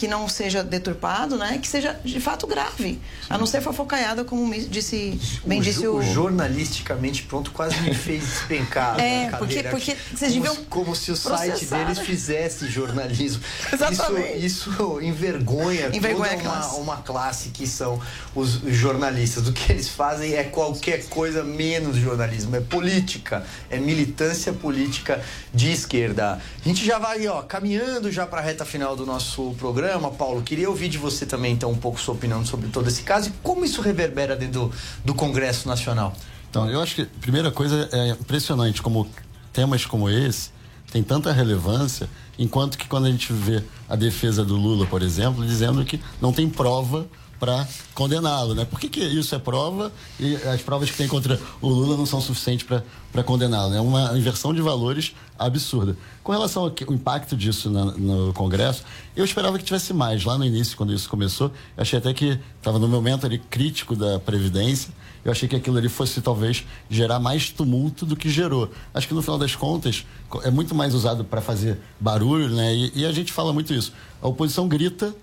[0.00, 1.58] que não seja deturpado, né?
[1.58, 2.94] Que seja de fato grave.
[2.94, 3.00] Sim.
[3.28, 6.00] A não ser fofocaiada, como disse, bem o disse o...
[6.00, 8.98] Jornalisticamente pronto quase me fez despencar.
[8.98, 10.56] é, porque, porque vocês como, deviam.
[10.70, 13.42] Como se o site deles fizesse jornalismo.
[13.70, 14.38] Exatamente.
[14.38, 18.00] Isso, isso envergonha, envergonha toda uma, uma classe que são
[18.34, 19.48] os jornalistas.
[19.48, 22.56] O que eles fazem é qualquer coisa menos jornalismo.
[22.56, 25.22] É política, é militância política
[25.52, 26.40] de esquerda.
[26.64, 30.10] A gente já vai, ó, caminhando já para a reta final do nosso programa programa,
[30.12, 33.28] Paulo, queria ouvir de você também, então, um pouco sua opinião sobre todo esse caso
[33.28, 34.72] e como isso reverbera dentro do,
[35.04, 36.14] do Congresso Nacional.
[36.48, 39.08] Então, eu acho que primeira coisa é impressionante como
[39.52, 40.50] temas como esse
[40.92, 45.44] têm tanta relevância, enquanto que quando a gente vê a defesa do Lula, por exemplo,
[45.44, 47.06] dizendo que não tem prova
[47.40, 48.66] para condená-lo, né?
[48.66, 52.04] Por que, que, isso é prova e as provas que tem contra o Lula não
[52.04, 52.66] são suficientes
[53.10, 53.74] para condená-lo?
[53.74, 55.96] É uma inversão de valores absurda.
[56.22, 58.84] Com relação ao impacto disso na, no Congresso,
[59.16, 60.22] eu esperava que tivesse mais.
[60.22, 64.20] Lá no início, quando isso começou, achei até que estava no momento ali crítico da
[64.20, 64.92] Previdência.
[65.24, 68.70] Eu achei que aquilo ali fosse talvez gerar mais tumulto do que gerou.
[68.92, 70.04] Acho que no final das contas
[70.42, 72.74] é muito mais usado para fazer barulho, né?
[72.74, 73.92] E, e a gente fala muito isso.
[74.20, 75.14] A oposição grita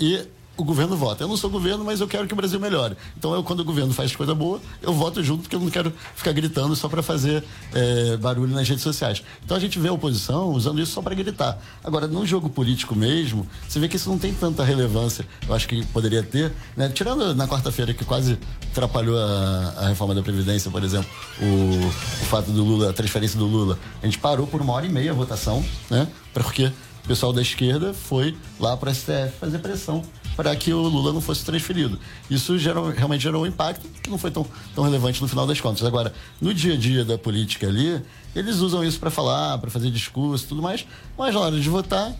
[0.00, 0.26] e
[0.58, 1.22] o governo vota.
[1.22, 2.96] Eu não sou governo, mas eu quero que o Brasil melhore.
[3.16, 5.92] Então, eu, quando o governo faz coisa boa, eu voto junto, porque eu não quero
[6.16, 9.22] ficar gritando só para fazer é, barulho nas redes sociais.
[9.44, 11.62] Então, a gente vê a oposição usando isso só para gritar.
[11.82, 15.24] Agora, no jogo político mesmo, você vê que isso não tem tanta relevância.
[15.48, 16.88] Eu acho que poderia ter, né?
[16.88, 18.36] tirando na quarta-feira, que quase
[18.72, 21.08] atrapalhou a, a, reforma da Previdência, por exemplo,
[21.40, 23.78] o, o fato do Lula, a transferência do Lula.
[24.02, 26.08] A gente parou por uma hora e meia a votação, né?
[26.34, 26.66] Porque
[27.04, 30.02] o pessoal da esquerda foi lá para a STF fazer pressão
[30.38, 31.98] para que o Lula não fosse transferido.
[32.30, 35.60] Isso gerou, realmente gerou um impacto que não foi tão, tão relevante no final das
[35.60, 35.82] contas.
[35.82, 38.00] Agora, no dia a dia da política ali,
[38.36, 40.86] eles usam isso para falar, para fazer discurso e tudo mais,
[41.18, 42.14] mas na hora de votar,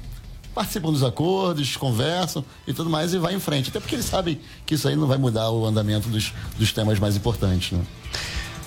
[0.53, 3.71] participam dos acordos, conversam e tudo mais e vai em frente.
[3.71, 6.99] Até porque eles sabem que isso aí não vai mudar o andamento dos, dos temas
[6.99, 7.85] mais importantes, né?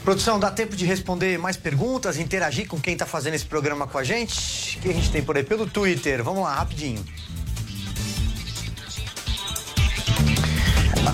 [0.02, 3.98] Produção, dá tempo de responder mais perguntas, interagir com quem está fazendo esse programa com
[3.98, 4.78] a gente?
[4.78, 5.44] O que a gente tem por aí?
[5.44, 6.24] Pelo Twitter.
[6.24, 7.06] Vamos lá, rapidinho.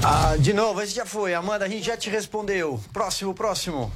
[0.04, 1.34] Ah, de novo, esse já foi.
[1.34, 2.80] Amanda, a gente já te respondeu.
[2.92, 3.92] Próximo, próximo.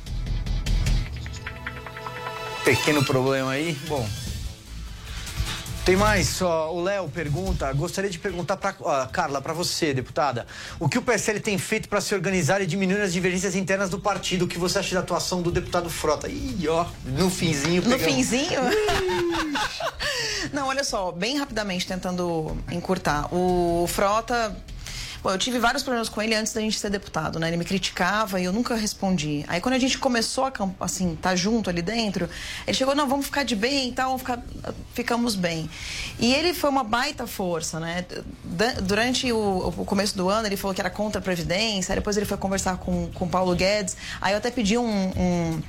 [2.63, 3.73] Pequeno problema aí.
[3.87, 4.07] Bom.
[5.83, 10.45] Tem mais, só o Léo pergunta, gostaria de perguntar para Carla, para você, deputada,
[10.79, 13.99] o que o PSL tem feito para se organizar e diminuir as divergências internas do
[13.99, 14.45] partido?
[14.45, 16.29] O que você acha da atuação do deputado Frota?
[16.29, 17.81] Ih, ó, no finzinho.
[17.81, 18.03] No pegamos.
[18.05, 18.61] finzinho?
[20.53, 23.33] Não, olha só, bem rapidamente, tentando encurtar.
[23.33, 24.55] O Frota
[25.23, 27.47] Bom, eu tive vários problemas com ele antes da gente ser deputado, né?
[27.47, 29.45] Ele me criticava e eu nunca respondi.
[29.47, 32.27] Aí quando a gente começou a, assim, tá junto ali dentro,
[32.65, 34.41] ele chegou, não, vamos ficar de bem e tal, ficar,
[34.95, 35.69] ficamos bem.
[36.19, 38.03] E ele foi uma baita força, né?
[38.81, 42.25] Durante o, o começo do ano, ele falou que era contra a Previdência, depois ele
[42.25, 45.61] foi conversar com o Paulo Guedes, aí eu até pedi um, um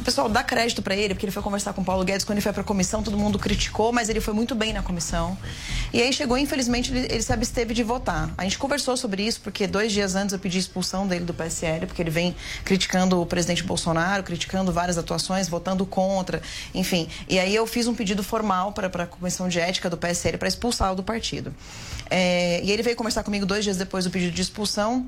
[0.00, 2.36] o pessoal dá crédito para ele, porque ele foi conversar com o Paulo Guedes quando
[2.38, 5.36] ele foi para a comissão, todo mundo criticou, mas ele foi muito bem na comissão.
[5.92, 8.30] E aí chegou, infelizmente, ele, ele, se absteve de votar.
[8.38, 11.86] A gente conversou sobre isso, porque dois dias antes eu pedi expulsão dele do PSL,
[11.86, 12.34] porque ele vem
[12.64, 16.40] criticando o presidente Bolsonaro, criticando várias atuações, votando contra,
[16.74, 17.08] enfim.
[17.28, 20.48] E aí eu fiz um pedido formal para a comissão de ética do PSL para
[20.48, 21.54] expulsá-lo do partido.
[22.10, 25.06] É, e ele veio conversar comigo dois dias depois do pedido de expulsão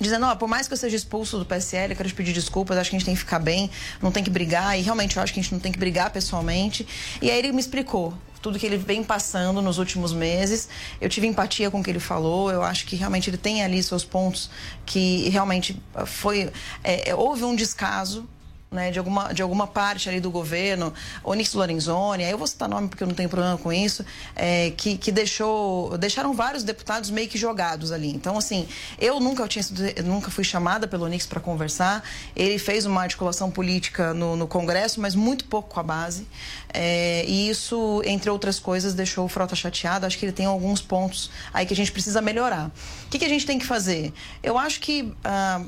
[0.00, 2.76] dizendo, ó, por mais que eu seja expulso do PSL, eu quero te pedir desculpas,
[2.78, 3.70] acho que a gente tem que ficar bem,
[4.00, 6.10] não tem que brigar, e realmente eu acho que a gente não tem que brigar
[6.10, 6.86] pessoalmente.
[7.20, 10.68] E aí ele me explicou tudo que ele vem passando nos últimos meses.
[11.00, 12.50] Eu tive empatia com o que ele falou.
[12.50, 14.50] Eu acho que realmente ele tem ali seus pontos
[14.86, 16.50] que realmente foi
[16.84, 18.28] é, houve um descaso
[18.70, 20.92] né, de, alguma, de alguma parte ali do governo,
[21.24, 24.04] Onix Lorenzoni, aí eu vou citar nome porque eu não tenho problema com isso,
[24.36, 28.10] é, que, que deixou, deixaram vários deputados meio que jogados ali.
[28.10, 29.64] Então, assim, eu nunca, eu tinha,
[30.04, 32.02] nunca fui chamada pelo Onix para conversar,
[32.36, 36.26] ele fez uma articulação política no, no Congresso, mas muito pouco com a base,
[36.72, 40.82] é, e isso, entre outras coisas, deixou o Frota chateado, acho que ele tem alguns
[40.82, 42.70] pontos aí que a gente precisa melhorar.
[43.06, 44.12] O que, que a gente tem que fazer?
[44.42, 45.12] Eu acho que...
[45.24, 45.62] Ah,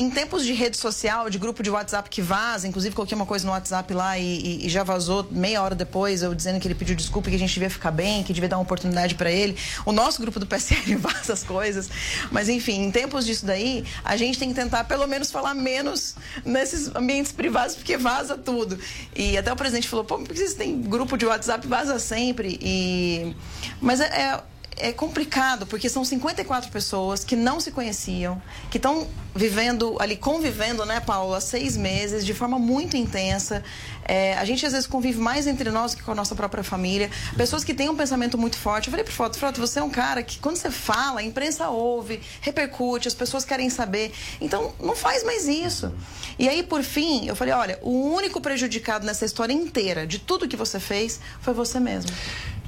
[0.00, 3.44] em tempos de rede social, de grupo de WhatsApp que vaza, inclusive coloquei uma coisa
[3.44, 6.74] no WhatsApp lá e, e, e, já vazou meia hora depois, eu dizendo que ele
[6.74, 9.30] pediu desculpa e que a gente devia ficar bem, que devia dar uma oportunidade para
[9.30, 9.58] ele.
[9.84, 11.90] O nosso grupo do PSL vaza as coisas.
[12.32, 16.14] Mas enfim, em tempos disso daí, a gente tem que tentar pelo menos falar menos
[16.46, 18.78] nesses ambientes privados, porque vaza tudo.
[19.14, 22.58] E até o presidente falou, pô, por que vocês têm grupo de WhatsApp vaza sempre?
[22.62, 23.36] E...
[23.82, 24.40] Mas é, é
[24.80, 30.84] é complicado, porque são 54 pessoas que não se conheciam, que estão vivendo ali, convivendo,
[30.84, 33.62] né, Paulo, há seis meses, de forma muito intensa.
[34.04, 37.10] É, a gente às vezes convive mais entre nós que com a nossa própria família.
[37.36, 38.88] Pessoas que têm um pensamento muito forte.
[38.88, 41.68] Eu falei pro Frota, Frota, você é um cara que quando você fala, a imprensa
[41.68, 44.12] ouve, repercute, as pessoas querem saber.
[44.40, 45.92] Então, não faz mais isso.
[46.38, 50.48] E aí, por fim, eu falei, olha, o único prejudicado nessa história inteira, de tudo
[50.48, 52.10] que você fez, foi você mesmo.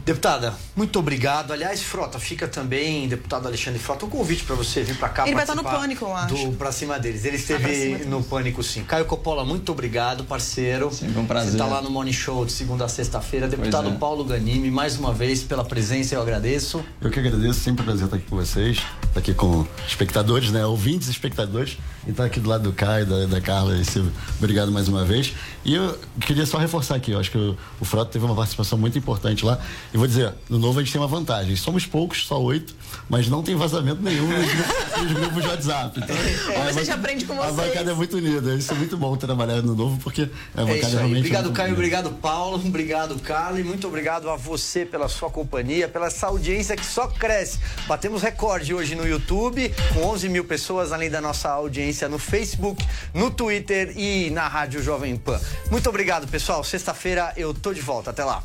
[0.04, 1.52] Deputada, muito obrigado.
[1.52, 5.26] Aliás, Frota, fica também, deputado Alexandre Frota, um convite para você vir para cá.
[5.26, 6.34] Ele vai estar no pânico, eu acho.
[6.34, 7.24] Do Pra Cima deles.
[7.24, 8.82] Ele esteve ah, no pânico, sim.
[8.82, 10.90] Caio Coppola, muito obrigado, parceiro.
[10.90, 11.50] Sempre um prazer.
[11.50, 13.46] Você está lá no Morning Show de segunda a sexta-feira.
[13.46, 13.92] Deputado é.
[13.92, 16.84] Paulo Ganimi, mais uma vez pela presença, eu agradeço.
[17.00, 20.66] Eu que agradeço, sempre um prazer estar aqui com vocês, estar aqui com espectadores, né?
[20.66, 21.78] Ouvintes e espectadores.
[22.06, 23.78] E estar aqui do lado do Caio, da, da Carla.
[23.78, 24.04] Esse,
[24.38, 25.34] obrigado mais uma vez.
[25.64, 28.76] E eu queria só reforçar aqui, eu acho que o, o Frota teve uma participação
[28.76, 29.58] muito importante lá.
[29.94, 31.54] E vou dizer, no novo a gente tem uma vantagem.
[31.54, 32.74] Somos poucos, só oito,
[33.08, 36.00] mas não tem vazamento nenhum nos, nos grupos de WhatsApp.
[36.02, 36.16] Então,
[36.54, 37.58] é, a, gente aprende com vocês.
[37.58, 38.54] A bancada é muito unida.
[38.56, 41.18] Isso é muito bom trabalhar no novo, porque a bancada é realmente.
[41.18, 41.68] Obrigado, é Caio.
[41.68, 41.80] Unida.
[41.80, 42.56] Obrigado, Paulo.
[42.66, 43.60] Obrigado, Carla.
[43.60, 47.60] E muito obrigado a você pela sua companhia, pela essa audiência que só cresce.
[47.86, 52.84] Batemos recorde hoje no YouTube, com 11 mil pessoas, além da nossa audiência no Facebook,
[53.14, 55.40] no Twitter e na Rádio Jovem Pan.
[55.70, 56.64] Muito obrigado, pessoal.
[56.64, 58.10] Sexta-feira eu tô de volta.
[58.10, 58.42] Até lá.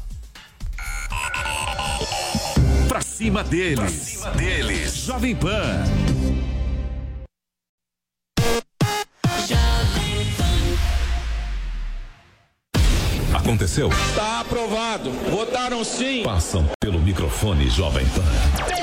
[2.88, 3.80] Pra cima deles.
[3.80, 4.94] Pra cima deles.
[4.94, 5.84] Jovem Pan.
[13.34, 13.90] Aconteceu?
[13.90, 15.10] Está aprovado.
[15.32, 16.22] Votaram sim.
[16.24, 18.77] Passam pelo microfone Jovem Pan.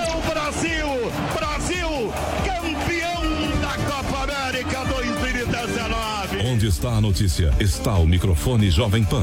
[6.55, 7.53] Onde está a notícia?
[7.59, 9.23] Está o microfone Jovem Pan.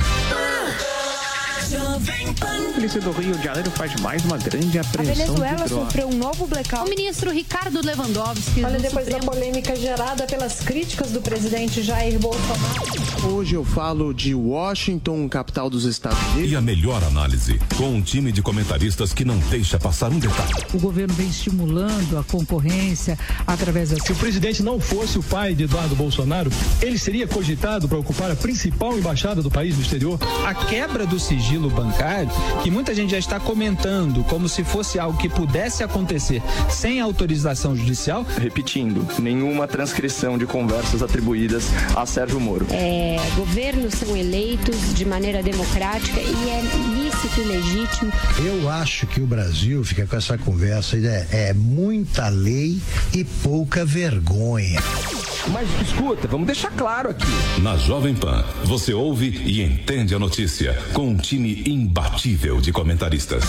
[1.76, 5.86] A polícia do Rio de Janeiro faz mais uma grande A apreensão Venezuela de droga.
[5.86, 6.86] sofreu um novo blackout.
[6.86, 8.62] O ministro Ricardo Lewandowski.
[8.66, 13.32] Olha, do depois da Supremo- polêmica gerada pelas críticas do presidente Jair Bolsonaro.
[13.34, 16.52] Hoje eu falo de Washington, capital dos Estados Unidos.
[16.52, 20.52] E a melhor análise, com um time de comentaristas que não deixa passar um detalhe.
[20.74, 23.18] O governo vem estimulando a concorrência
[23.48, 23.98] através da.
[24.04, 26.52] Se o presidente não fosse o pai de Eduardo Bolsonaro,
[26.82, 30.20] ele seria cogitado para ocupar a principal embaixada do país no exterior?
[30.46, 32.32] A quebra do sigilo bancário,
[32.64, 37.76] que muita gente já está comentando como se fosse algo que pudesse acontecer sem autorização
[37.76, 38.26] judicial.
[38.38, 42.66] Repetindo, nenhuma transcrição de conversas atribuídas a Sérgio Moro.
[42.72, 46.62] É, governos são eleitos de maneira democrática e é
[46.96, 48.12] lícito e legítimo.
[48.40, 52.80] Eu acho que o Brasil fica com essa conversa é, é muita lei
[53.14, 54.80] e pouca vergonha.
[55.50, 57.26] Mas escuta, vamos deixar claro aqui.
[57.62, 63.44] Na Jovem Pan, você ouve e entende a notícia com um time imbatível de comentaristas.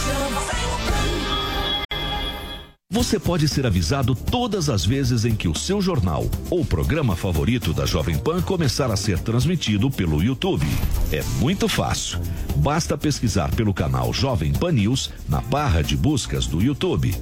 [2.91, 7.73] Você pode ser avisado todas as vezes em que o seu jornal ou programa favorito
[7.73, 10.67] da Jovem Pan começar a ser transmitido pelo YouTube.
[11.11, 12.21] É muito fácil.
[12.57, 17.15] Basta pesquisar pelo canal Jovem Pan News na barra de buscas do YouTube.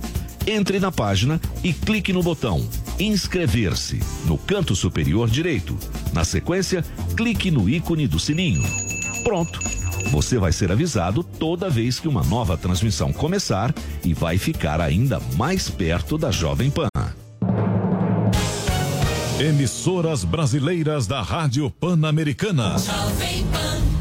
[0.46, 2.66] Entre na página e clique no botão
[3.01, 5.74] Inscrever-se no canto superior direito.
[6.12, 6.84] Na sequência,
[7.16, 8.62] clique no ícone do sininho.
[9.24, 9.59] Pronto!
[10.11, 13.74] Você vai ser avisado toda vez que uma nova transmissão começar
[14.05, 16.88] e vai ficar ainda mais perto da Jovem Pan.
[19.40, 22.76] Emissoras brasileiras da Rádio Pan-Americana.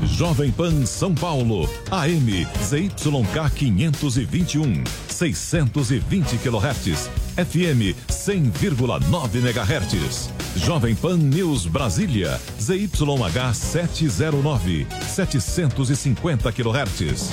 [0.04, 7.10] Jovem Pan São Paulo, AM ZYK 521, 620 kHz,
[7.46, 10.49] FM 100,9 MHz.
[10.66, 17.32] Jovem Pan News Brasília, ZYH 709, 750 kHz.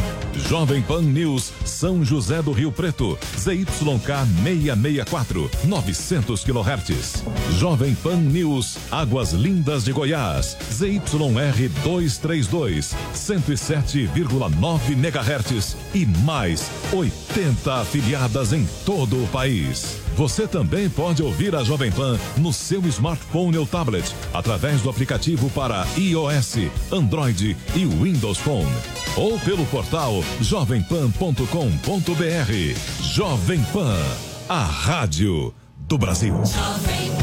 [0.48, 3.66] Jovem Pan News São José do Rio Preto, ZYK
[4.44, 7.24] 664, 900 kHz.
[7.58, 18.52] Jovem Pan News Águas Lindas de Goiás, ZYR 232, 107,9 MHz e mais 80 afiliadas
[18.52, 20.05] em todo o país.
[20.16, 25.50] Você também pode ouvir a Jovem Pan no seu smartphone ou tablet através do aplicativo
[25.50, 26.56] para iOS,
[26.90, 28.72] Android e Windows Phone
[29.14, 33.02] ou pelo portal jovempan.com.br.
[33.02, 33.98] Jovem Pan,
[34.48, 36.34] a rádio do Brasil.
[36.34, 37.15] Jovem